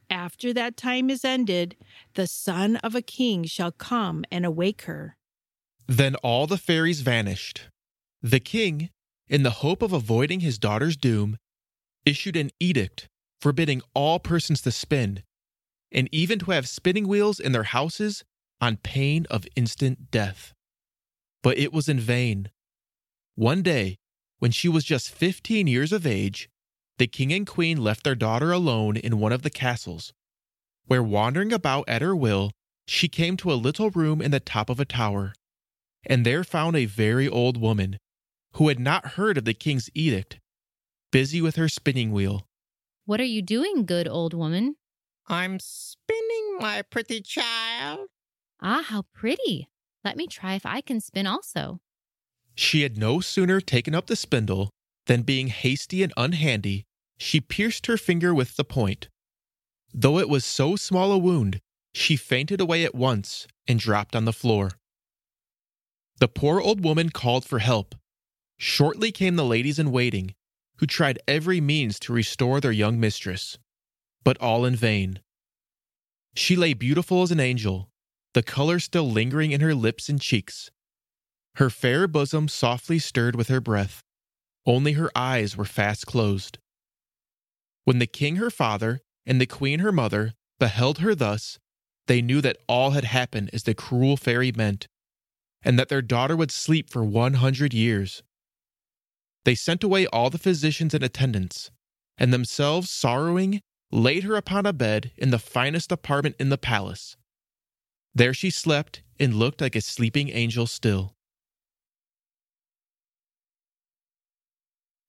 After 0.09 0.53
that 0.53 0.77
time 0.77 1.09
is 1.09 1.25
ended, 1.25 1.75
the 2.13 2.27
son 2.27 2.75
of 2.77 2.95
a 2.95 3.01
king 3.01 3.45
shall 3.45 3.71
come 3.71 4.23
and 4.31 4.45
awake 4.45 4.83
her. 4.83 5.17
Then 5.87 6.15
all 6.15 6.47
the 6.47 6.57
fairies 6.57 7.01
vanished. 7.01 7.69
The 8.21 8.39
king, 8.39 8.89
in 9.27 9.43
the 9.43 9.61
hope 9.61 9.81
of 9.81 9.93
avoiding 9.93 10.39
his 10.39 10.57
daughter's 10.57 10.97
doom, 10.97 11.37
issued 12.05 12.35
an 12.35 12.51
edict 12.59 13.07
forbidding 13.45 13.79
all 13.93 14.17
persons 14.17 14.59
to 14.59 14.71
spin, 14.71 15.21
and 15.91 16.09
even 16.11 16.39
to 16.39 16.49
have 16.49 16.67
spinning 16.67 17.07
wheels 17.07 17.39
in 17.39 17.51
their 17.51 17.61
houses 17.61 18.23
on 18.59 18.77
pain 18.77 19.27
of 19.29 19.45
instant 19.55 20.09
death. 20.09 20.54
But 21.45 21.59
it 21.59 21.71
was 21.71 21.87
in 21.87 21.99
vain. 21.99 22.49
One 23.35 23.61
day, 23.61 23.99
when 24.39 24.49
she 24.49 24.67
was 24.67 24.83
just 24.83 25.11
15 25.11 25.67
years 25.67 25.93
of 25.93 26.07
age, 26.07 26.49
the 26.97 27.05
king 27.05 27.31
and 27.31 27.45
queen 27.45 27.77
left 27.77 28.03
their 28.03 28.15
daughter 28.15 28.51
alone 28.51 28.97
in 28.97 29.19
one 29.19 29.31
of 29.31 29.43
the 29.43 29.51
castles, 29.51 30.11
where 30.87 31.03
wandering 31.03 31.53
about 31.53 31.87
at 31.87 32.01
her 32.01 32.15
will, 32.15 32.49
she 32.87 33.07
came 33.07 33.37
to 33.37 33.53
a 33.53 33.61
little 33.61 33.91
room 33.91 34.23
in 34.23 34.31
the 34.31 34.39
top 34.39 34.71
of 34.71 34.79
a 34.79 34.85
tower, 34.85 35.35
and 36.03 36.25
there 36.25 36.43
found 36.43 36.75
a 36.75 36.85
very 36.85 37.27
old 37.29 37.57
woman, 37.57 37.99
who 38.53 38.67
had 38.69 38.79
not 38.79 39.09
heard 39.09 39.37
of 39.37 39.45
the 39.45 39.53
king's 39.53 39.91
edict, 39.93 40.39
busy 41.11 41.43
with 41.43 41.57
her 41.57 41.69
spinning 41.69 42.11
wheel. 42.11 42.47
What 43.05 43.21
are 43.21 43.23
you 43.23 43.43
doing, 43.43 43.85
good 43.85 44.07
old 44.07 44.33
woman? 44.33 44.77
I'm 45.27 45.59
spinning, 45.59 46.57
my 46.59 46.81
pretty 46.81 47.21
child. 47.21 48.09
Ah, 48.63 48.83
how 48.87 49.03
pretty. 49.13 49.69
Let 50.05 50.17
me 50.17 50.27
try 50.27 50.53
if 50.53 50.67
I 50.67 50.81
can 50.81 51.01
spin 51.01 51.25
also. 51.25 51.79
She 52.53 52.83
had 52.83 52.95
no 52.95 53.19
sooner 53.19 53.59
taken 53.59 53.95
up 53.95 54.05
the 54.05 54.15
spindle 54.15 54.69
than, 55.07 55.23
being 55.23 55.47
hasty 55.47 56.03
and 56.03 56.13
unhandy, 56.15 56.83
she 57.17 57.41
pierced 57.41 57.87
her 57.87 57.97
finger 57.97 58.33
with 58.33 58.55
the 58.55 58.63
point. 58.63 59.09
Though 59.93 60.19
it 60.19 60.29
was 60.29 60.45
so 60.45 60.75
small 60.75 61.11
a 61.11 61.17
wound, 61.17 61.59
she 61.93 62.15
fainted 62.15 62.61
away 62.61 62.85
at 62.85 62.93
once 62.93 63.47
and 63.67 63.79
dropped 63.79 64.15
on 64.15 64.25
the 64.25 64.33
floor. 64.33 64.71
The 66.19 66.27
poor 66.27 66.61
old 66.61 66.83
woman 66.83 67.09
called 67.09 67.43
for 67.43 67.59
help. 67.59 67.95
Shortly 68.57 69.11
came 69.11 69.35
the 69.35 69.43
ladies 69.43 69.79
in 69.79 69.91
waiting, 69.91 70.35
who 70.77 70.85
tried 70.85 71.19
every 71.27 71.59
means 71.59 71.99
to 71.99 72.13
restore 72.13 72.61
their 72.61 72.71
young 72.71 72.99
mistress, 72.99 73.57
but 74.23 74.37
all 74.37 74.65
in 74.65 74.75
vain. 74.75 75.19
She 76.35 76.55
lay 76.55 76.73
beautiful 76.73 77.23
as 77.23 77.31
an 77.31 77.39
angel, 77.39 77.89
the 78.35 78.43
color 78.43 78.79
still 78.79 79.09
lingering 79.09 79.51
in 79.51 79.61
her 79.61 79.73
lips 79.73 80.09
and 80.09 80.19
cheeks. 80.19 80.69
Her 81.55 81.69
fair 81.69 82.05
bosom 82.05 82.49
softly 82.49 82.99
stirred 82.99 83.33
with 83.33 83.47
her 83.47 83.61
breath. 83.61 84.03
Only 84.65 84.91
her 84.91 85.09
eyes 85.15 85.55
were 85.55 85.63
fast 85.63 86.05
closed. 86.05 86.57
When 87.85 87.99
the 87.99 88.07
king 88.07 88.35
her 88.35 88.49
father 88.49 88.99
and 89.25 89.39
the 89.39 89.45
queen 89.45 89.79
her 89.79 89.93
mother 89.93 90.33
beheld 90.59 90.97
her 90.99 91.15
thus, 91.15 91.59
they 92.07 92.21
knew 92.21 92.41
that 92.41 92.57
all 92.67 92.91
had 92.91 93.05
happened 93.05 93.51
as 93.53 93.63
the 93.63 93.73
cruel 93.73 94.17
fairy 94.17 94.51
meant, 94.51 94.89
and 95.63 95.79
that 95.79 95.87
their 95.87 96.01
daughter 96.01 96.35
would 96.35 96.51
sleep 96.51 96.89
for 96.89 97.05
one 97.05 97.35
hundred 97.35 97.73
years. 97.73 98.21
They 99.45 99.55
sent 99.55 99.81
away 99.81 100.07
all 100.07 100.29
the 100.29 100.37
physicians 100.37 100.93
and 100.93 101.03
attendants, 101.05 101.71
and 102.17 102.33
themselves 102.33 102.91
sorrowing, 102.91 103.61
laid 103.93 104.23
her 104.25 104.35
upon 104.35 104.65
a 104.65 104.73
bed 104.73 105.13
in 105.15 105.29
the 105.29 105.39
finest 105.39 105.89
apartment 105.89 106.35
in 106.37 106.49
the 106.49 106.57
palace. 106.57 107.15
There 108.15 108.33
she 108.33 108.49
slept 108.49 109.03
and 109.19 109.35
looked 109.35 109.59
like 109.59 109.75
a 109.75 109.81
sleeping 109.81 110.29
angel 110.29 110.67
still. 110.67 111.17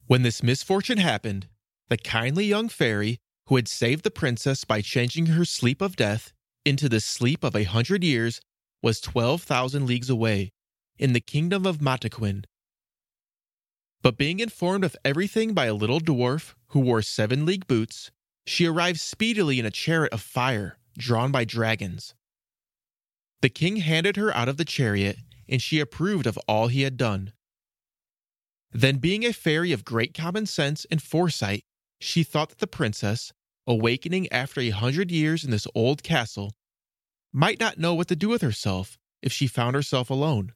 When 0.06 0.22
this 0.22 0.42
misfortune 0.42 0.98
happened, 0.98 1.48
the 1.88 1.96
kindly 1.96 2.46
young 2.46 2.68
fairy 2.68 3.18
who 3.46 3.54
had 3.54 3.68
saved 3.68 4.02
the 4.02 4.10
princess 4.10 4.64
by 4.64 4.80
changing 4.80 5.26
her 5.26 5.44
sleep 5.44 5.80
of 5.80 5.94
death 5.94 6.32
into 6.64 6.88
the 6.88 7.00
sleep 7.00 7.44
of 7.44 7.54
a 7.54 7.62
hundred 7.62 8.02
years 8.02 8.40
was 8.82 9.00
12,000 9.00 9.86
leagues 9.86 10.10
away, 10.10 10.50
in 10.98 11.12
the 11.12 11.20
kingdom 11.20 11.64
of 11.64 11.80
Mataquin. 11.80 12.44
But 14.02 14.18
being 14.18 14.40
informed 14.40 14.82
of 14.84 14.96
everything 15.04 15.54
by 15.54 15.66
a 15.66 15.74
little 15.74 16.00
dwarf 16.00 16.54
who 16.68 16.80
wore 16.80 17.02
seven 17.02 17.46
league 17.46 17.68
boots, 17.68 18.10
she 18.46 18.66
arrived 18.66 19.00
speedily 19.00 19.60
in 19.60 19.66
a 19.66 19.70
chariot 19.70 20.12
of 20.12 20.20
fire 20.20 20.78
drawn 20.98 21.30
by 21.30 21.44
dragons. 21.44 22.14
The 23.46 23.50
king 23.50 23.76
handed 23.76 24.16
her 24.16 24.34
out 24.36 24.48
of 24.48 24.56
the 24.56 24.64
chariot, 24.64 25.18
and 25.48 25.62
she 25.62 25.78
approved 25.78 26.26
of 26.26 26.36
all 26.48 26.66
he 26.66 26.82
had 26.82 26.96
done. 26.96 27.32
Then, 28.72 28.96
being 28.96 29.24
a 29.24 29.32
fairy 29.32 29.70
of 29.70 29.84
great 29.84 30.14
common 30.14 30.46
sense 30.46 30.84
and 30.90 31.00
foresight, 31.00 31.64
she 32.00 32.24
thought 32.24 32.48
that 32.48 32.58
the 32.58 32.66
princess, 32.66 33.32
awakening 33.64 34.32
after 34.32 34.60
a 34.60 34.70
hundred 34.70 35.12
years 35.12 35.44
in 35.44 35.52
this 35.52 35.68
old 35.76 36.02
castle, 36.02 36.54
might 37.32 37.60
not 37.60 37.78
know 37.78 37.94
what 37.94 38.08
to 38.08 38.16
do 38.16 38.28
with 38.28 38.42
herself 38.42 38.98
if 39.22 39.32
she 39.32 39.46
found 39.46 39.76
herself 39.76 40.10
alone. 40.10 40.52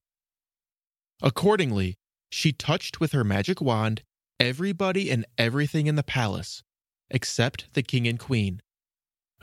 Accordingly, 1.22 1.96
she 2.28 2.50
touched 2.50 2.98
with 2.98 3.12
her 3.12 3.22
magic 3.22 3.60
wand 3.60 4.02
everybody 4.40 5.12
and 5.12 5.24
everything 5.38 5.86
in 5.86 5.94
the 5.94 6.02
palace, 6.02 6.64
except 7.08 7.72
the 7.74 7.84
king 7.84 8.08
and 8.08 8.18
queen. 8.18 8.60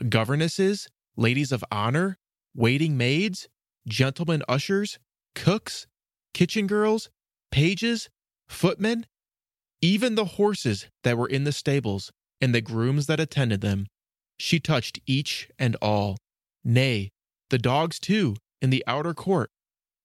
Governesses, 0.06 0.86
ladies 1.16 1.50
of 1.50 1.64
honor, 1.72 2.18
waiting 2.54 2.96
maids, 2.96 3.48
gentlemen 3.86 4.42
ushers, 4.48 4.98
cooks, 5.34 5.86
kitchen 6.34 6.66
girls, 6.66 7.10
pages, 7.50 8.08
footmen, 8.48 9.06
even 9.80 10.14
the 10.14 10.24
horses 10.24 10.86
that 11.04 11.16
were 11.16 11.28
in 11.28 11.44
the 11.44 11.52
stables 11.52 12.10
and 12.40 12.54
the 12.54 12.60
grooms 12.60 13.06
that 13.06 13.20
attended 13.20 13.60
them. 13.60 13.86
She 14.38 14.60
touched 14.60 15.00
each 15.06 15.48
and 15.58 15.76
all, 15.82 16.16
nay, 16.64 17.10
the 17.50 17.58
dogs 17.58 17.98
too, 17.98 18.36
in 18.60 18.70
the 18.70 18.84
outer 18.86 19.14
court, 19.14 19.50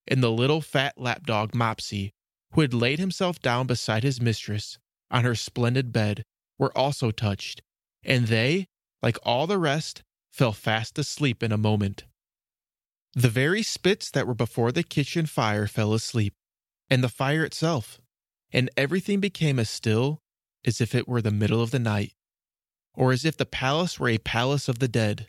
and 0.08 0.22
the 0.22 0.30
little 0.30 0.60
fat 0.60 0.94
lapdog 0.96 1.52
Mopsy, 1.52 2.10
who 2.52 2.60
had 2.60 2.74
laid 2.74 2.98
himself 2.98 3.40
down 3.40 3.66
beside 3.66 4.02
his 4.02 4.20
mistress 4.20 4.78
on 5.10 5.24
her 5.24 5.34
splendid 5.34 5.92
bed, 5.92 6.24
were 6.58 6.76
also 6.76 7.10
touched, 7.10 7.62
and 8.02 8.26
they, 8.26 8.66
like 9.02 9.18
all 9.22 9.46
the 9.46 9.58
rest, 9.58 10.02
fell 10.32 10.52
fast 10.52 10.98
asleep 10.98 11.42
in 11.42 11.52
a 11.52 11.58
moment. 11.58 12.04
The 13.16 13.28
very 13.28 13.62
spits 13.62 14.10
that 14.10 14.26
were 14.26 14.34
before 14.34 14.72
the 14.72 14.82
kitchen 14.82 15.26
fire 15.26 15.68
fell 15.68 15.94
asleep, 15.94 16.34
and 16.90 17.02
the 17.02 17.08
fire 17.08 17.44
itself, 17.44 18.00
and 18.52 18.68
everything 18.76 19.20
became 19.20 19.60
as 19.60 19.70
still 19.70 20.20
as 20.64 20.80
if 20.80 20.94
it 20.96 21.06
were 21.06 21.22
the 21.22 21.30
middle 21.30 21.62
of 21.62 21.70
the 21.70 21.78
night, 21.78 22.14
or 22.92 23.12
as 23.12 23.24
if 23.24 23.36
the 23.36 23.46
palace 23.46 24.00
were 24.00 24.08
a 24.08 24.18
palace 24.18 24.68
of 24.68 24.80
the 24.80 24.88
dead. 24.88 25.28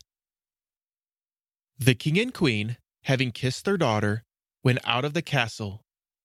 The 1.77 1.93
king 1.93 2.17
and 2.17 2.33
queen, 2.33 2.77
having 3.03 3.31
kissed 3.31 3.65
their 3.65 3.77
daughter, 3.77 4.23
went 4.63 4.79
out 4.83 5.05
of 5.05 5.13
the 5.13 5.21
castle, 5.21 5.81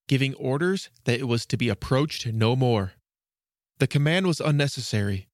giving 0.08 0.34
orders 0.36 0.88
that 1.04 1.20
it 1.20 1.28
was 1.28 1.44
to 1.46 1.58
be 1.58 1.68
approached 1.68 2.26
no 2.26 2.56
more. 2.56 2.92
The 3.78 3.86
command 3.86 4.26
was 4.26 4.40
unnecessary, 4.40 5.28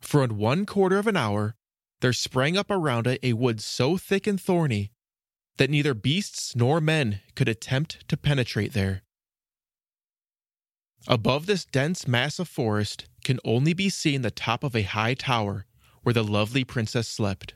for 0.00 0.24
in 0.24 0.38
one 0.38 0.64
quarter 0.64 0.96
of 0.96 1.06
an 1.06 1.16
hour 1.16 1.54
there 2.00 2.14
sprang 2.14 2.56
up 2.56 2.70
around 2.70 3.06
it 3.06 3.20
a 3.22 3.34
wood 3.34 3.60
so 3.60 3.98
thick 3.98 4.26
and 4.26 4.40
thorny 4.40 4.92
that 5.56 5.70
neither 5.70 5.94
beasts 5.94 6.54
nor 6.54 6.80
men 6.80 7.20
could 7.34 7.48
attempt 7.48 8.06
to 8.08 8.16
penetrate 8.16 8.72
there. 8.72 9.02
Above 11.06 11.46
this 11.46 11.64
dense 11.64 12.08
mass 12.08 12.38
of 12.38 12.48
forest 12.48 13.06
can 13.24 13.38
only 13.44 13.72
be 13.72 13.88
seen 13.88 14.22
the 14.22 14.30
top 14.30 14.64
of 14.64 14.74
a 14.74 14.82
high 14.82 15.14
tower 15.14 15.66
where 16.02 16.12
the 16.12 16.24
lovely 16.24 16.64
princess 16.64 17.08
slept. 17.08 17.54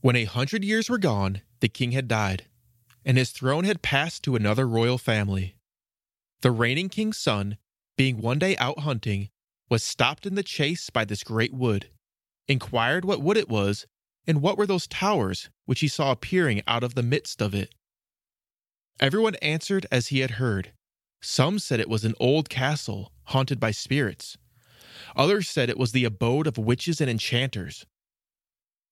When 0.00 0.16
a 0.16 0.24
hundred 0.24 0.64
years 0.64 0.88
were 0.88 0.98
gone, 0.98 1.42
the 1.60 1.68
king 1.68 1.92
had 1.92 2.08
died, 2.08 2.46
and 3.04 3.18
his 3.18 3.30
throne 3.30 3.64
had 3.64 3.82
passed 3.82 4.22
to 4.24 4.36
another 4.36 4.66
royal 4.66 4.98
family. 4.98 5.56
The 6.42 6.50
reigning 6.50 6.88
king's 6.88 7.18
son, 7.18 7.56
being 7.96 8.20
one 8.20 8.38
day 8.38 8.56
out 8.58 8.80
hunting, 8.80 9.30
was 9.68 9.82
stopped 9.82 10.26
in 10.26 10.34
the 10.34 10.42
chase 10.42 10.90
by 10.90 11.04
this 11.04 11.24
great 11.24 11.52
wood, 11.52 11.90
inquired 12.46 13.04
what 13.04 13.22
wood 13.22 13.36
it 13.36 13.48
was, 13.48 13.86
and 14.26 14.42
what 14.42 14.58
were 14.58 14.66
those 14.66 14.86
towers 14.86 15.50
which 15.64 15.80
he 15.80 15.88
saw 15.88 16.10
appearing 16.10 16.62
out 16.66 16.82
of 16.82 16.94
the 16.94 17.02
midst 17.02 17.40
of 17.40 17.54
it. 17.54 17.74
Everyone 18.98 19.34
answered 19.36 19.86
as 19.90 20.08
he 20.08 20.20
had 20.20 20.32
heard. 20.32 20.72
Some 21.20 21.58
said 21.58 21.80
it 21.80 21.88
was 21.88 22.04
an 22.04 22.14
old 22.18 22.48
castle 22.48 23.12
haunted 23.24 23.60
by 23.60 23.70
spirits. 23.70 24.38
Others 25.14 25.48
said 25.48 25.68
it 25.68 25.78
was 25.78 25.92
the 25.92 26.04
abode 26.04 26.46
of 26.46 26.58
witches 26.58 27.00
and 27.00 27.10
enchanters. 27.10 27.86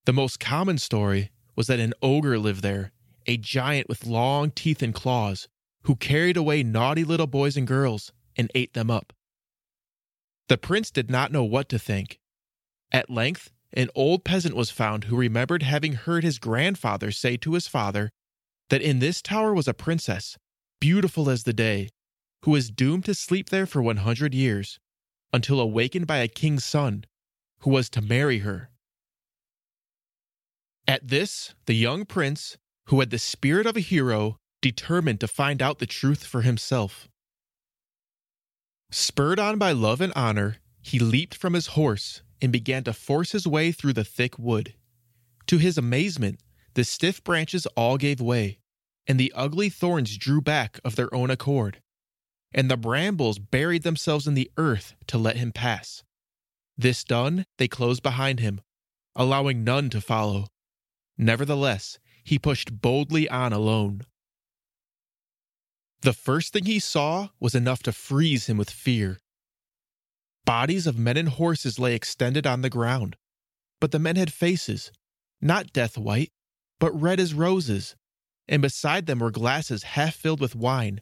The 0.05 0.13
most 0.13 0.41
common 0.41 0.79
story 0.79 1.31
was 1.57 1.67
that 1.69 1.81
an 1.81 1.95
ogre 2.03 2.39
lived 2.39 2.63
there, 2.63 2.93
a 3.27 3.37
giant 3.37 3.89
with 3.89 4.07
long 4.07 4.51
teeth 4.51 4.83
and 4.83 4.95
claws, 4.95 5.49
who 5.83 5.97
carried 5.97 6.37
away 6.37 6.63
naughty 6.63 7.05
little 7.05 7.27
boys 7.27 7.57
and 7.57 7.67
girls 7.67 8.13
and 8.37 8.51
ate 8.55 8.75
them 8.75 8.91
up. 8.91 9.13
The 10.49 10.59
prince 10.59 10.91
did 10.91 11.11
not 11.11 11.33
know 11.33 11.45
what 11.45 11.69
to 11.71 11.79
think. 11.79 12.21
At 12.93 13.09
length, 13.09 13.51
an 13.75 13.91
old 13.95 14.25
peasant 14.25 14.55
was 14.55 14.71
found 14.71 15.05
who 15.05 15.17
remembered 15.17 15.63
having 15.63 15.95
heard 15.95 16.25
his 16.25 16.39
grandfather 16.39 17.11
say 17.11 17.37
to 17.37 17.55
his 17.55 17.67
father 17.67 18.11
that 18.71 18.81
in 18.81 19.01
this 19.01 19.21
tower 19.21 19.53
was 19.53 19.69
a 19.69 19.75
princess, 19.75 20.39
beautiful 20.81 21.29
as 21.29 21.43
the 21.43 21.53
day, 21.53 21.89
who 22.45 22.53
was 22.53 22.71
doomed 22.71 23.05
to 23.05 23.15
sleep 23.15 23.51
there 23.51 23.67
for 23.67 23.83
100 23.83 24.33
years, 24.33 24.79
until 25.33 25.61
awakened 25.61 26.07
by 26.07 26.19
a 26.19 26.29
king's 26.29 26.65
son, 26.65 27.05
who 27.61 27.71
was 27.71 27.91
to 27.91 28.01
marry 28.01 28.39
her. 28.39 28.71
At 30.87 31.09
this, 31.09 31.55
the 31.67 31.75
young 31.75 32.05
prince, 32.05 32.57
who 32.87 33.01
had 33.01 33.11
the 33.11 33.19
spirit 33.19 33.67
of 33.67 33.77
a 33.77 33.81
hero, 33.81 34.37
determined 34.63 35.21
to 35.21 35.29
find 35.29 35.61
out 35.61 35.79
the 35.79 35.87
truth 35.87 36.25
for 36.25 36.43
himself. 36.43 37.09
Spurred 38.91 39.41
on 39.41 39.59
by 39.59 39.73
love 39.73 40.01
and 40.01 40.13
honor, 40.15 40.59
he 40.81 40.99
leaped 40.99 41.35
from 41.35 41.55
his 41.55 41.69
horse 41.69 42.23
and 42.45 42.53
began 42.53 42.85
to 42.85 42.93
force 42.93 43.33
his 43.33 43.47
way 43.47 43.73
through 43.73 43.95
the 43.95 44.05
thick 44.05 44.39
wood. 44.39 44.75
To 45.47 45.57
his 45.57 45.79
amazement, 45.79 46.41
the 46.75 46.85
stiff 46.85 47.25
branches 47.25 47.65
all 47.75 47.97
gave 47.97 48.21
way, 48.21 48.59
and 49.07 49.19
the 49.19 49.33
ugly 49.35 49.71
thorns 49.71 50.19
drew 50.19 50.43
back 50.43 50.79
of 50.85 50.95
their 50.95 51.13
own 51.15 51.31
accord, 51.31 51.81
and 52.53 52.71
the 52.71 52.77
brambles 52.77 53.39
buried 53.39 53.83
themselves 53.83 54.27
in 54.27 54.35
the 54.35 54.51
earth 54.59 54.95
to 55.07 55.17
let 55.17 55.39
him 55.39 55.53
pass. 55.53 56.05
This 56.77 57.03
done, 57.03 57.47
they 57.57 57.67
closed 57.67 58.03
behind 58.03 58.41
him, 58.41 58.61
allowing 59.17 59.65
none 59.65 59.89
to 59.91 60.03
follow. 60.03 60.49
Nevertheless, 61.17 61.99
he 62.25 62.39
pushed 62.39 62.81
boldly 62.83 63.27
on 63.29 63.55
alone. 63.55 64.03
The 66.03 66.13
first 66.13 66.53
thing 66.53 66.67
he 66.67 66.79
saw 66.79 67.29
was 67.41 67.55
enough 67.55 67.83
to 67.85 67.93
freeze 67.93 68.49
him 68.49 68.59
with 68.59 68.69
fear. 68.69 69.19
Bodies 70.45 70.87
of 70.87 70.99
men 70.99 71.17
and 71.17 71.29
horses 71.29 71.79
lay 71.79 71.95
extended 71.95 72.47
on 72.47 72.63
the 72.63 72.71
ground, 72.71 73.17
but 73.81 73.91
the 73.91 73.99
men 73.99 74.17
had 74.17 74.33
faces, 74.33 74.93
not 75.41 75.73
death 75.73 75.97
white, 75.97 76.33
but 76.79 76.93
red 76.93 77.19
as 77.19 77.35
roses, 77.35 77.97
and 78.47 78.61
beside 78.61 79.07
them 79.07 79.21
were 79.21 79.31
glasses 79.31 79.83
half 79.83 80.15
filled 80.15 80.41
with 80.41 80.55
wine, 80.55 81.01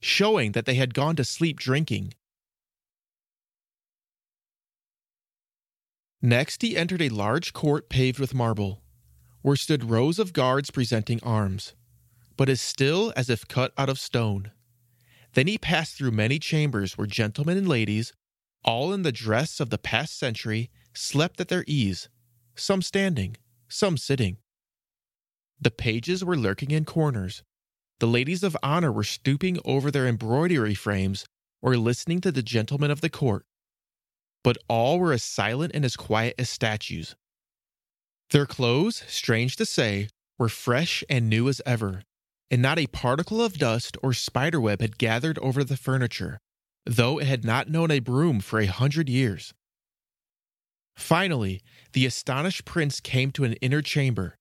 showing 0.00 0.52
that 0.52 0.66
they 0.66 0.74
had 0.74 0.94
gone 0.94 1.16
to 1.16 1.24
sleep 1.24 1.58
drinking. 1.58 2.14
Next, 6.20 6.62
he 6.62 6.76
entered 6.76 7.02
a 7.02 7.08
large 7.08 7.52
court 7.52 7.88
paved 7.88 8.18
with 8.18 8.34
marble 8.34 8.82
where 9.42 9.56
stood 9.56 9.90
rows 9.90 10.18
of 10.18 10.32
guards 10.32 10.70
presenting 10.70 11.20
arms, 11.22 11.74
but 12.36 12.48
as 12.48 12.60
still 12.60 13.12
as 13.16 13.28
if 13.28 13.46
cut 13.48 13.72
out 13.76 13.88
of 13.88 13.98
stone. 13.98 14.52
Then 15.34 15.48
he 15.48 15.58
passed 15.58 15.96
through 15.96 16.12
many 16.12 16.38
chambers 16.38 16.96
where 16.96 17.06
gentlemen 17.06 17.58
and 17.58 17.68
ladies, 17.68 18.12
all 18.64 18.92
in 18.92 19.02
the 19.02 19.12
dress 19.12 19.60
of 19.60 19.70
the 19.70 19.78
past 19.78 20.18
century, 20.18 20.70
slept 20.94 21.40
at 21.40 21.48
their 21.48 21.64
ease, 21.66 22.08
some 22.54 22.82
standing, 22.82 23.36
some 23.68 23.96
sitting. 23.96 24.38
The 25.60 25.70
pages 25.70 26.24
were 26.24 26.36
lurking 26.36 26.70
in 26.70 26.84
corners. 26.84 27.42
The 28.00 28.06
ladies 28.06 28.42
of 28.42 28.56
honor 28.62 28.90
were 28.90 29.04
stooping 29.04 29.58
over 29.64 29.90
their 29.90 30.06
embroidery 30.06 30.74
frames 30.74 31.24
or 31.60 31.76
listening 31.76 32.20
to 32.22 32.32
the 32.32 32.42
gentlemen 32.42 32.90
of 32.90 33.00
the 33.00 33.10
court. 33.10 33.46
But 34.42 34.58
all 34.68 34.98
were 34.98 35.12
as 35.12 35.22
silent 35.22 35.70
and 35.74 35.84
as 35.84 35.96
quiet 35.96 36.34
as 36.36 36.50
statues. 36.50 37.14
Their 38.30 38.46
clothes, 38.46 39.04
strange 39.06 39.56
to 39.56 39.66
say, 39.66 40.08
were 40.38 40.48
fresh 40.48 41.04
and 41.08 41.28
new 41.28 41.48
as 41.48 41.62
ever, 41.64 42.02
and 42.50 42.60
not 42.60 42.78
a 42.78 42.88
particle 42.88 43.40
of 43.40 43.58
dust 43.58 43.96
or 44.02 44.12
spiderweb 44.12 44.80
had 44.80 44.98
gathered 44.98 45.38
over 45.38 45.62
the 45.62 45.76
furniture, 45.76 46.40
though 46.84 47.18
it 47.18 47.26
had 47.26 47.44
not 47.44 47.68
known 47.68 47.90
a 47.90 48.00
broom 48.00 48.40
for 48.40 48.60
a 48.60 48.66
hundred 48.66 49.08
years. 49.08 49.54
Finally, 50.96 51.62
the 51.92 52.06
astonished 52.06 52.64
prince 52.64 53.00
came 53.00 53.30
to 53.30 53.44
an 53.44 53.54
inner 53.54 53.82
chamber, 53.82 54.36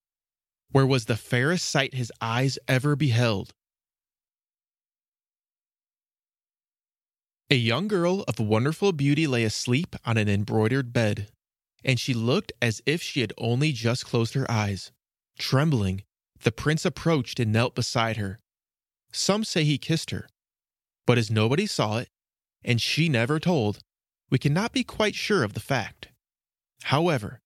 where 0.72 0.86
was 0.86 1.06
the 1.06 1.16
fairest 1.16 1.66
sight 1.66 1.94
his 1.94 2.12
eyes 2.22 2.58
ever 2.68 2.96
beheld. 2.96 3.54
A 7.50 7.56
young 7.56 7.88
girl 7.88 8.24
of 8.28 8.40
wonderful 8.40 8.94
beauty 8.94 9.28
lay 9.28 9.44
asleep 9.44 9.96
on 10.06 10.18
an 10.18 10.30
embroidered 10.30 10.94
bed, 10.94 11.28
and 11.84 12.00
she 12.00 12.14
looked 12.14 12.54
as 12.62 12.82
if 12.86 13.02
she 13.02 13.22
had 13.22 13.34
only 13.38 13.74
just 13.74 14.06
closed 14.06 14.34
her 14.36 14.50
eyes. 14.50 14.92
Trembling, 15.38 16.04
the 16.44 16.52
prince 16.52 16.86
approached 16.86 17.40
and 17.40 17.52
knelt 17.52 17.76
beside 17.76 18.18
her. 18.18 18.40
Some 19.12 19.44
say 19.44 19.66
he 19.66 19.78
kissed 19.78 20.12
her, 20.12 20.28
but 21.06 21.18
as 21.18 21.30
nobody 21.30 21.66
saw 21.66 21.98
it, 21.98 22.10
and 22.64 22.82
she 22.82 23.10
never 23.10 23.40
told, 23.40 23.80
we 24.30 24.38
cannot 24.38 24.72
be 24.72 24.84
quite 24.84 25.16
sure 25.16 25.44
of 25.44 25.54
the 25.54 25.60
fact. 25.60 26.10
However, 26.84 27.42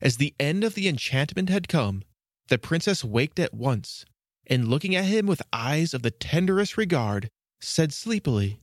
as 0.00 0.16
the 0.16 0.34
end 0.40 0.64
of 0.64 0.74
the 0.74 0.88
enchantment 0.88 1.48
had 1.48 1.68
come, 1.68 2.02
the 2.48 2.58
princess 2.58 3.04
waked 3.04 3.38
at 3.38 3.54
once, 3.54 4.04
and 4.46 4.68
looking 4.68 4.96
at 4.96 5.04
him 5.04 5.26
with 5.26 5.42
eyes 5.52 5.94
of 5.94 6.02
the 6.02 6.10
tenderest 6.10 6.76
regard, 6.76 7.30
said 7.60 7.92
sleepily, 7.92 8.60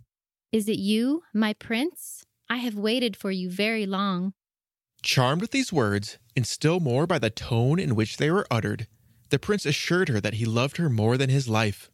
Is 0.51 0.67
it 0.67 0.79
you, 0.79 1.23
my 1.33 1.53
prince? 1.53 2.25
I 2.49 2.57
have 2.57 2.75
waited 2.75 3.15
for 3.15 3.31
you 3.31 3.49
very 3.49 3.85
long. 3.85 4.33
Charmed 5.01 5.41
with 5.41 5.51
these 5.51 5.71
words, 5.71 6.17
and 6.35 6.45
still 6.45 6.79
more 6.79 7.07
by 7.07 7.19
the 7.19 7.29
tone 7.29 7.79
in 7.79 7.95
which 7.95 8.17
they 8.17 8.29
were 8.29 8.47
uttered, 8.51 8.87
the 9.29 9.39
prince 9.39 9.65
assured 9.65 10.09
her 10.09 10.19
that 10.19 10.35
he 10.35 10.45
loved 10.45 10.77
her 10.77 10.89
more 10.89 11.17
than 11.17 11.29
his 11.29 11.47
life. 11.47 11.89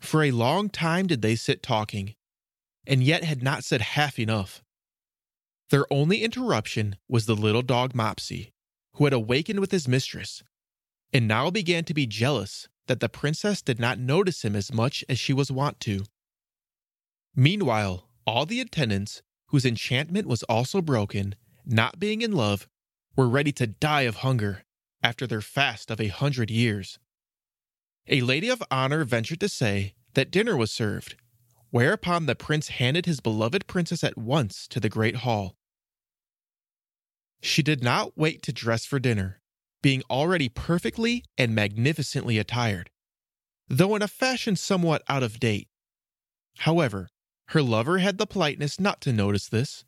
For 0.00 0.24
a 0.24 0.30
long 0.32 0.68
time 0.68 1.06
did 1.06 1.22
they 1.22 1.36
sit 1.36 1.62
talking, 1.62 2.14
and 2.86 3.02
yet 3.02 3.24
had 3.24 3.42
not 3.42 3.64
said 3.64 3.80
half 3.80 4.18
enough. 4.18 4.62
Their 5.70 5.86
only 5.92 6.22
interruption 6.22 6.96
was 7.08 7.26
the 7.26 7.34
little 7.34 7.62
dog 7.62 7.94
Mopsy, 7.94 8.52
who 8.94 9.04
had 9.04 9.12
awakened 9.12 9.60
with 9.60 9.70
his 9.70 9.88
mistress, 9.88 10.42
and 11.12 11.26
now 11.26 11.50
began 11.50 11.84
to 11.84 11.94
be 11.94 12.06
jealous 12.06 12.68
that 12.86 13.00
the 13.00 13.08
princess 13.08 13.62
did 13.62 13.78
not 13.78 13.98
notice 13.98 14.44
him 14.44 14.54
as 14.54 14.72
much 14.72 15.04
as 15.08 15.18
she 15.18 15.32
was 15.32 15.50
wont 15.50 15.80
to. 15.80 16.04
Meanwhile, 17.34 18.08
all 18.26 18.46
the 18.46 18.60
attendants, 18.60 19.22
whose 19.48 19.64
enchantment 19.64 20.26
was 20.26 20.42
also 20.44 20.82
broken, 20.82 21.34
not 21.64 21.98
being 21.98 22.22
in 22.22 22.32
love, 22.32 22.68
were 23.16 23.28
ready 23.28 23.52
to 23.52 23.66
die 23.66 24.02
of 24.02 24.16
hunger 24.16 24.64
after 25.02 25.26
their 25.26 25.40
fast 25.40 25.90
of 25.90 26.00
a 26.00 26.08
hundred 26.08 26.50
years. 26.50 26.98
A 28.06 28.20
lady 28.20 28.48
of 28.48 28.62
honor 28.70 29.04
ventured 29.04 29.40
to 29.40 29.48
say 29.48 29.94
that 30.14 30.30
dinner 30.30 30.56
was 30.56 30.70
served, 30.70 31.16
whereupon 31.74 32.26
the 32.26 32.36
prince 32.36 32.68
handed 32.68 33.04
his 33.04 33.18
beloved 33.18 33.66
princess 33.66 34.04
at 34.04 34.16
once 34.16 34.68
to 34.68 34.78
the 34.78 34.88
great 34.88 35.16
hall. 35.16 35.56
She 37.42 37.64
did 37.64 37.82
not 37.82 38.16
wait 38.16 38.42
to 38.42 38.52
dress 38.52 38.86
for 38.86 39.00
dinner, 39.00 39.40
being 39.82 40.04
already 40.08 40.48
perfectly 40.48 41.24
and 41.36 41.52
magnificently 41.52 42.38
attired, 42.38 42.90
though 43.66 43.96
in 43.96 44.02
a 44.02 44.06
fashion 44.06 44.54
somewhat 44.54 45.02
out 45.08 45.24
of 45.24 45.40
date. 45.40 45.66
However, 46.58 47.08
her 47.48 47.60
lover 47.60 47.98
had 47.98 48.18
the 48.18 48.26
politeness 48.26 48.78
not 48.78 49.00
to 49.00 49.12
notice 49.12 49.48
this, 49.48 49.84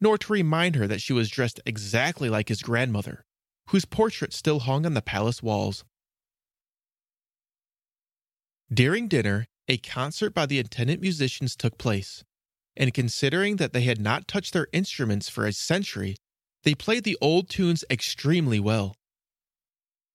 nor 0.00 0.18
to 0.18 0.32
remind 0.32 0.74
her 0.74 0.88
that 0.88 1.00
she 1.00 1.12
was 1.12 1.30
dressed 1.30 1.60
exactly 1.64 2.28
like 2.28 2.48
his 2.48 2.62
grandmother, 2.62 3.24
whose 3.68 3.84
portrait 3.84 4.32
still 4.32 4.58
hung 4.58 4.84
on 4.84 4.94
the 4.94 5.00
palace 5.00 5.40
walls. 5.40 5.84
During 8.74 9.06
dinner, 9.06 9.46
a 9.68 9.76
concert 9.78 10.34
by 10.34 10.46
the 10.46 10.58
attendant 10.58 11.00
musicians 11.00 11.54
took 11.54 11.78
place, 11.78 12.24
and 12.76 12.94
considering 12.94 13.56
that 13.56 13.72
they 13.72 13.82
had 13.82 14.00
not 14.00 14.26
touched 14.26 14.52
their 14.52 14.68
instruments 14.72 15.28
for 15.28 15.46
a 15.46 15.52
century, 15.52 16.16
they 16.64 16.74
played 16.74 17.04
the 17.04 17.18
old 17.20 17.48
tunes 17.48 17.84
extremely 17.90 18.58
well. 18.58 18.96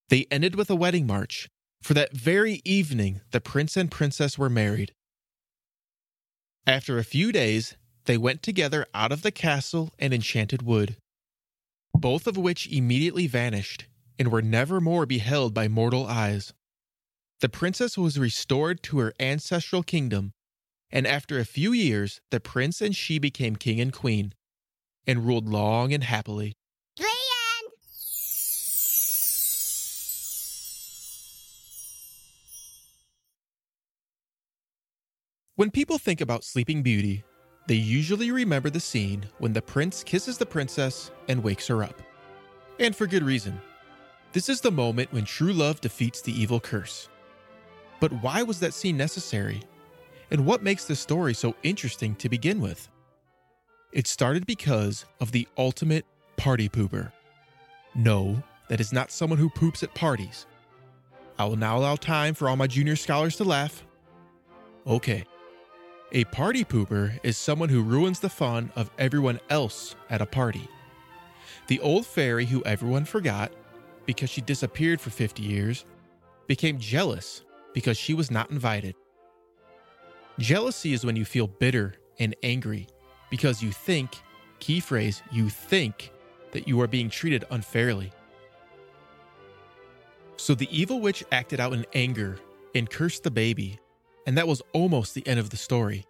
They 0.10 0.26
ended 0.32 0.56
with 0.56 0.70
a 0.70 0.76
wedding 0.76 1.08
march, 1.08 1.50
for 1.82 1.94
that 1.94 2.16
very 2.16 2.62
evening 2.64 3.22
the 3.32 3.42
prince 3.42 3.78
and 3.78 3.92
princess 3.92 4.38
were 4.38 4.50
married. 4.50 4.94
After 6.66 6.98
a 6.98 7.04
few 7.04 7.32
days, 7.32 7.76
they 8.06 8.18
went 8.18 8.42
together 8.42 8.86
out 8.94 9.12
of 9.12 9.22
the 9.22 9.32
castle 9.32 9.94
and 10.00 10.14
enchanted 10.14 10.62
wood, 10.62 10.98
both 11.94 12.28
of 12.28 12.38
which 12.38 12.68
immediately 12.68 13.28
vanished 13.28 13.86
and 14.18 14.32
were 14.32 14.42
never 14.42 14.80
more 14.80 15.06
beheld 15.06 15.54
by 15.54 15.68
mortal 15.68 16.06
eyes. 16.06 16.54
The 17.42 17.50
princess 17.50 17.98
was 17.98 18.18
restored 18.18 18.82
to 18.84 19.00
her 19.00 19.14
ancestral 19.20 19.84
kingdom, 19.84 20.34
and 20.90 21.06
after 21.06 21.40
a 21.40 21.46
few 21.46 21.74
years, 21.74 22.22
the 22.30 22.40
prince 22.40 22.82
and 22.82 22.96
she 22.96 23.20
became 23.20 23.56
king 23.56 23.82
and 23.82 23.92
queen, 23.92 24.34
and 25.06 25.26
ruled 25.26 25.50
long 25.50 25.94
and 25.94 26.04
happily. 26.04 26.54
The 26.98 27.04
end. 27.04 27.74
When 35.56 35.72
people 35.72 35.98
think 35.98 36.22
about 36.22 36.44
Sleeping 36.44 36.82
Beauty, 36.82 37.24
they 37.68 37.76
usually 37.76 38.32
remember 38.32 38.70
the 38.70 38.80
scene 38.80 39.26
when 39.40 39.54
the 39.54 39.62
prince 39.62 40.04
kisses 40.04 40.38
the 40.38 40.46
princess 40.46 41.12
and 41.28 41.44
wakes 41.44 41.68
her 41.68 41.84
up. 41.84 42.02
And 42.80 42.96
for 42.96 43.08
good 43.08 43.24
reason. 43.24 43.60
This 44.34 44.50
is 44.50 44.62
the 44.62 44.72
moment 44.72 45.14
when 45.14 45.26
true 45.26 45.54
love 45.54 45.80
defeats 45.80 46.22
the 46.22 46.34
evil 46.34 46.60
curse. 46.60 47.08
But 48.04 48.22
why 48.22 48.44
was 48.44 48.60
that 48.60 48.74
scene 48.74 48.98
necessary? 48.98 49.62
And 50.30 50.46
what 50.46 50.62
makes 50.62 50.84
the 50.84 50.94
story 50.94 51.34
so 51.34 51.56
interesting 51.64 52.16
to 52.16 52.28
begin 52.28 52.60
with? 52.60 52.90
It 53.94 54.08
started 54.08 54.46
because 54.46 55.06
of 55.22 55.32
the 55.32 55.48
ultimate 55.58 56.06
party 56.36 56.68
pooper. 56.68 57.14
No, 57.96 58.44
that 58.68 58.82
is 58.82 58.92
not 58.92 59.10
someone 59.10 59.40
who 59.40 59.50
poops 59.50 59.84
at 59.84 59.96
parties. 59.96 60.48
I 61.40 61.46
will 61.46 61.56
now 61.56 61.78
allow 61.78 61.96
time 61.96 62.34
for 62.34 62.50
all 62.50 62.58
my 62.58 62.68
junior 62.68 62.98
scholars 62.98 63.38
to 63.38 63.46
laugh. 63.46 63.86
Okay. 64.86 65.24
A 66.12 66.26
party 66.26 66.66
pooper 66.66 67.18
is 67.24 67.38
someone 67.38 67.70
who 67.70 67.82
ruins 67.82 68.20
the 68.20 68.28
fun 68.28 68.70
of 68.76 68.92
everyone 69.00 69.40
else 69.50 69.96
at 70.10 70.22
a 70.22 70.26
party. 70.26 70.68
The 71.68 71.80
old 71.80 72.06
fairy 72.06 72.48
who 72.48 72.66
everyone 72.66 73.06
forgot 73.06 73.54
because 74.06 74.30
she 74.30 74.42
disappeared 74.42 75.00
for 75.00 75.10
50 75.10 75.42
years 75.42 75.86
became 76.48 76.78
jealous 76.80 77.44
because 77.74 77.98
she 77.98 78.14
was 78.14 78.32
not 78.32 78.52
invited. 78.52 78.96
Jealousy 80.40 80.94
is 80.94 81.06
when 81.06 81.16
you 81.16 81.26
feel 81.26 81.48
bitter 81.48 81.96
and 82.20 82.36
angry 82.44 82.88
because 83.30 83.62
you 83.64 83.72
think, 83.72 84.22
key 84.60 84.80
phrase, 84.80 85.22
you 85.32 85.50
think 85.50 86.12
that 86.52 86.68
you 86.68 86.80
are 86.82 86.88
being 86.88 87.10
treated 87.10 87.46
unfairly. 87.50 88.12
So 90.38 90.56
the 90.56 90.70
evil 90.72 91.00
witch 91.02 91.24
acted 91.32 91.60
out 91.60 91.74
in 91.74 91.86
anger 91.94 92.38
and 92.76 92.90
cursed 92.90 93.24
the 93.24 93.32
baby, 93.32 93.80
and 94.26 94.38
that 94.38 94.48
was 94.48 94.62
almost 94.72 95.14
the 95.14 95.26
end 95.28 95.40
of 95.40 95.50
the 95.50 95.58
story. 95.58 96.06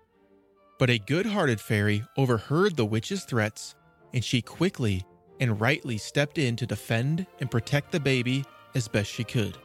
But 0.80 0.90
a 0.90 0.98
good 0.98 1.26
hearted 1.26 1.62
fairy 1.62 2.04
overheard 2.18 2.76
the 2.76 2.86
witch's 2.86 3.26
threats, 3.26 3.76
and 4.14 4.24
she 4.24 4.42
quickly 4.42 5.04
and 5.40 5.60
rightly 5.60 5.98
stepped 5.98 6.38
in 6.38 6.56
to 6.58 6.66
defend 6.66 7.26
and 7.40 7.52
protect 7.52 7.92
the 7.92 8.00
baby 8.00 8.46
as 8.76 8.88
best 8.88 9.12
she 9.12 9.24
could. 9.24 9.58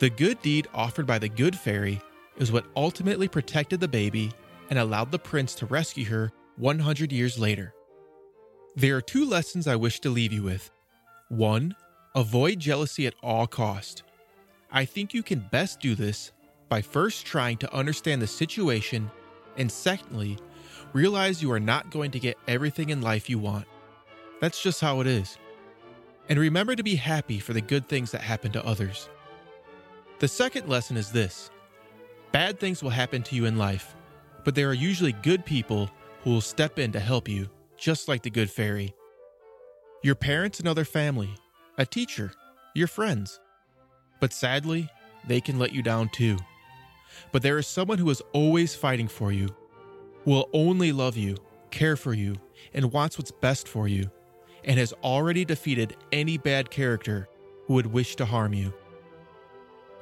The 0.00 0.08
good 0.10 0.40
deed 0.40 0.66
offered 0.72 1.06
by 1.06 1.18
the 1.18 1.28
good 1.28 1.54
fairy 1.54 2.00
is 2.38 2.50
what 2.50 2.64
ultimately 2.74 3.28
protected 3.28 3.80
the 3.80 3.88
baby 3.88 4.32
and 4.70 4.78
allowed 4.78 5.12
the 5.12 5.18
prince 5.18 5.54
to 5.56 5.66
rescue 5.66 6.06
her 6.06 6.32
100 6.56 7.12
years 7.12 7.38
later. 7.38 7.74
There 8.76 8.96
are 8.96 9.02
two 9.02 9.26
lessons 9.26 9.66
I 9.66 9.76
wish 9.76 10.00
to 10.00 10.08
leave 10.08 10.32
you 10.32 10.42
with. 10.42 10.70
One, 11.28 11.76
avoid 12.14 12.60
jealousy 12.60 13.06
at 13.06 13.14
all 13.22 13.46
cost. 13.46 14.02
I 14.72 14.86
think 14.86 15.12
you 15.12 15.22
can 15.22 15.46
best 15.50 15.80
do 15.80 15.94
this 15.94 16.32
by 16.70 16.80
first 16.80 17.26
trying 17.26 17.58
to 17.58 17.74
understand 17.74 18.22
the 18.22 18.26
situation 18.26 19.10
and 19.58 19.70
secondly, 19.70 20.38
realize 20.94 21.42
you 21.42 21.52
are 21.52 21.60
not 21.60 21.90
going 21.90 22.10
to 22.12 22.18
get 22.18 22.38
everything 22.48 22.88
in 22.88 23.02
life 23.02 23.28
you 23.28 23.38
want. 23.38 23.66
That's 24.40 24.62
just 24.62 24.80
how 24.80 25.00
it 25.00 25.06
is. 25.06 25.36
And 26.30 26.38
remember 26.38 26.74
to 26.74 26.82
be 26.82 26.94
happy 26.94 27.38
for 27.38 27.52
the 27.52 27.60
good 27.60 27.86
things 27.86 28.12
that 28.12 28.22
happen 28.22 28.50
to 28.52 28.64
others. 28.64 29.10
The 30.20 30.28
second 30.28 30.68
lesson 30.68 30.98
is 30.98 31.10
this 31.10 31.50
bad 32.30 32.60
things 32.60 32.82
will 32.82 32.90
happen 32.90 33.22
to 33.22 33.34
you 33.34 33.46
in 33.46 33.56
life, 33.56 33.96
but 34.44 34.54
there 34.54 34.68
are 34.68 34.74
usually 34.74 35.12
good 35.12 35.46
people 35.46 35.90
who 36.22 36.30
will 36.30 36.42
step 36.42 36.78
in 36.78 36.92
to 36.92 37.00
help 37.00 37.26
you, 37.26 37.48
just 37.78 38.06
like 38.06 38.22
the 38.22 38.28
good 38.28 38.50
fairy. 38.50 38.92
Your 40.02 40.14
parents 40.14 40.58
and 40.58 40.68
other 40.68 40.84
family, 40.84 41.30
a 41.78 41.86
teacher, 41.86 42.32
your 42.74 42.86
friends. 42.86 43.40
But 44.20 44.34
sadly, 44.34 44.90
they 45.26 45.40
can 45.40 45.58
let 45.58 45.72
you 45.72 45.82
down 45.82 46.10
too. 46.10 46.36
But 47.32 47.40
there 47.40 47.56
is 47.56 47.66
someone 47.66 47.96
who 47.96 48.10
is 48.10 48.22
always 48.34 48.74
fighting 48.74 49.08
for 49.08 49.32
you, 49.32 49.48
will 50.26 50.50
only 50.52 50.92
love 50.92 51.16
you, 51.16 51.38
care 51.70 51.96
for 51.96 52.12
you, 52.12 52.36
and 52.74 52.92
wants 52.92 53.16
what's 53.16 53.30
best 53.30 53.66
for 53.66 53.88
you, 53.88 54.10
and 54.64 54.78
has 54.78 54.92
already 55.02 55.46
defeated 55.46 55.96
any 56.12 56.36
bad 56.36 56.68
character 56.70 57.26
who 57.64 57.72
would 57.72 57.86
wish 57.86 58.16
to 58.16 58.26
harm 58.26 58.52
you. 58.52 58.74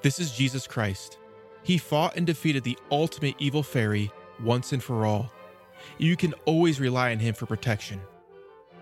This 0.00 0.20
is 0.20 0.30
Jesus 0.30 0.68
Christ. 0.68 1.18
He 1.64 1.76
fought 1.76 2.16
and 2.16 2.24
defeated 2.24 2.62
the 2.62 2.78
ultimate 2.90 3.34
evil 3.40 3.64
fairy 3.64 4.12
once 4.42 4.72
and 4.72 4.82
for 4.82 5.04
all. 5.04 5.32
You 5.98 6.16
can 6.16 6.34
always 6.44 6.78
rely 6.78 7.10
on 7.10 7.18
him 7.18 7.34
for 7.34 7.46
protection. 7.46 8.00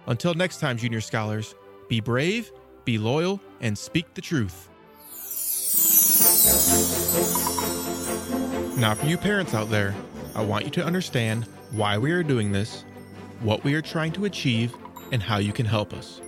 Until 0.06 0.34
next 0.34 0.60
time, 0.60 0.76
junior 0.76 1.00
scholars, 1.00 1.54
be 1.88 2.00
brave, 2.00 2.52
be 2.84 2.98
loyal, 2.98 3.40
and 3.62 3.76
speak 3.76 4.12
the 4.12 4.20
truth. 4.20 4.68
Now, 8.78 8.94
for 8.94 9.06
you 9.06 9.16
parents 9.16 9.54
out 9.54 9.70
there, 9.70 9.94
I 10.34 10.44
want 10.44 10.66
you 10.66 10.70
to 10.72 10.84
understand 10.84 11.46
why 11.72 11.96
we 11.96 12.12
are 12.12 12.22
doing 12.22 12.52
this, 12.52 12.84
what 13.40 13.64
we 13.64 13.72
are 13.72 13.82
trying 13.82 14.12
to 14.12 14.26
achieve, 14.26 14.74
and 15.12 15.22
how 15.22 15.38
you 15.38 15.52
can 15.52 15.64
help 15.64 15.94
us. 15.94 16.20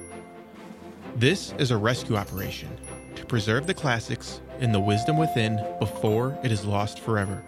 This 1.15 1.53
is 1.59 1.73
a 1.73 1.77
rescue 1.77 2.17
operation 2.17 2.71
to 3.17 3.27
preserve 3.27 3.67
the 3.67 3.75
classics 3.75 4.41
and 4.61 4.75
the 4.75 4.81
wisdom 4.81 5.17
within 5.17 5.65
before 5.79 6.39
it 6.43 6.53
is 6.53 6.65
lost 6.65 7.01
forever. 7.01 7.43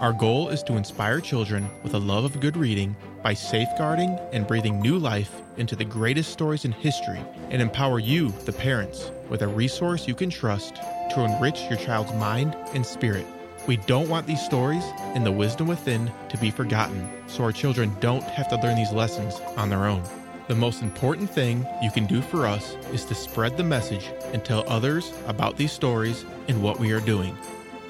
Our 0.00 0.12
goal 0.12 0.48
is 0.48 0.62
to 0.64 0.76
inspire 0.76 1.20
children 1.20 1.70
with 1.82 1.94
a 1.94 1.98
love 1.98 2.24
of 2.24 2.40
good 2.40 2.56
reading 2.56 2.96
by 3.22 3.34
safeguarding 3.34 4.18
and 4.32 4.46
breathing 4.46 4.80
new 4.80 4.98
life 4.98 5.40
into 5.56 5.76
the 5.76 5.84
greatest 5.84 6.32
stories 6.32 6.64
in 6.64 6.72
history 6.72 7.20
and 7.50 7.62
empower 7.62 8.00
you, 8.00 8.30
the 8.44 8.52
parents, 8.52 9.12
with 9.28 9.42
a 9.42 9.48
resource 9.48 10.08
you 10.08 10.14
can 10.14 10.30
trust 10.30 10.76
to 11.12 11.24
enrich 11.24 11.62
your 11.70 11.78
child's 11.78 12.12
mind 12.14 12.56
and 12.74 12.84
spirit. 12.84 13.26
We 13.66 13.76
don't 13.76 14.08
want 14.08 14.26
these 14.26 14.44
stories 14.44 14.84
and 15.14 15.24
the 15.24 15.32
wisdom 15.32 15.68
within 15.68 16.12
to 16.28 16.36
be 16.38 16.50
forgotten, 16.50 17.08
so 17.28 17.44
our 17.44 17.52
children 17.52 17.96
don't 18.00 18.24
have 18.24 18.48
to 18.48 18.56
learn 18.60 18.76
these 18.76 18.92
lessons 18.92 19.36
on 19.56 19.70
their 19.70 19.86
own. 19.86 20.02
The 20.46 20.54
most 20.54 20.82
important 20.82 21.30
thing 21.30 21.66
you 21.82 21.90
can 21.90 22.04
do 22.04 22.20
for 22.20 22.46
us 22.46 22.76
is 22.92 23.06
to 23.06 23.14
spread 23.14 23.56
the 23.56 23.64
message 23.64 24.10
and 24.34 24.44
tell 24.44 24.62
others 24.68 25.10
about 25.26 25.56
these 25.56 25.72
stories 25.72 26.26
and 26.48 26.62
what 26.62 26.78
we 26.78 26.92
are 26.92 27.00
doing. 27.00 27.36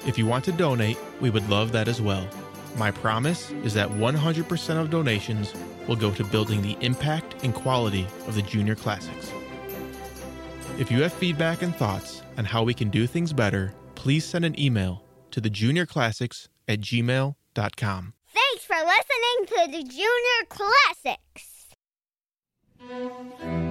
If 0.07 0.17
you 0.17 0.25
want 0.25 0.45
to 0.45 0.53
donate, 0.53 0.97
we 1.19 1.29
would 1.29 1.49
love 1.49 1.73
that 1.73 1.89
as 1.89 2.01
well. 2.01 2.25
My 2.77 2.91
promise 2.91 3.51
is 3.63 3.73
that 3.73 3.89
100% 3.89 4.81
of 4.81 4.89
donations 4.89 5.53
will 5.85 5.97
go 5.97 6.11
to 6.11 6.23
building 6.23 6.61
the 6.61 6.77
impact 6.79 7.43
and 7.43 7.53
quality 7.53 8.07
of 8.25 8.35
the 8.35 8.41
Junior 8.41 8.75
Classics. 8.75 9.31
If 10.77 10.89
you 10.89 11.01
have 11.03 11.11
feedback 11.11 11.61
and 11.61 11.75
thoughts 11.75 12.21
on 12.37 12.45
how 12.45 12.63
we 12.63 12.73
can 12.73 12.89
do 12.89 13.05
things 13.05 13.33
better, 13.33 13.73
please 13.95 14.23
send 14.23 14.45
an 14.45 14.57
email 14.59 15.03
to 15.31 15.41
the 15.41 15.49
thejuniorclassics 15.49 16.47
at 16.69 16.79
gmail.com. 16.79 18.13
Thanks 18.33 18.65
for 18.65 18.77
listening 18.77 19.47
to 19.47 19.71
the 19.71 19.83
Junior 19.83 20.45
Classics. 20.47 21.54
Thank 22.87 23.39
you. 23.41 23.64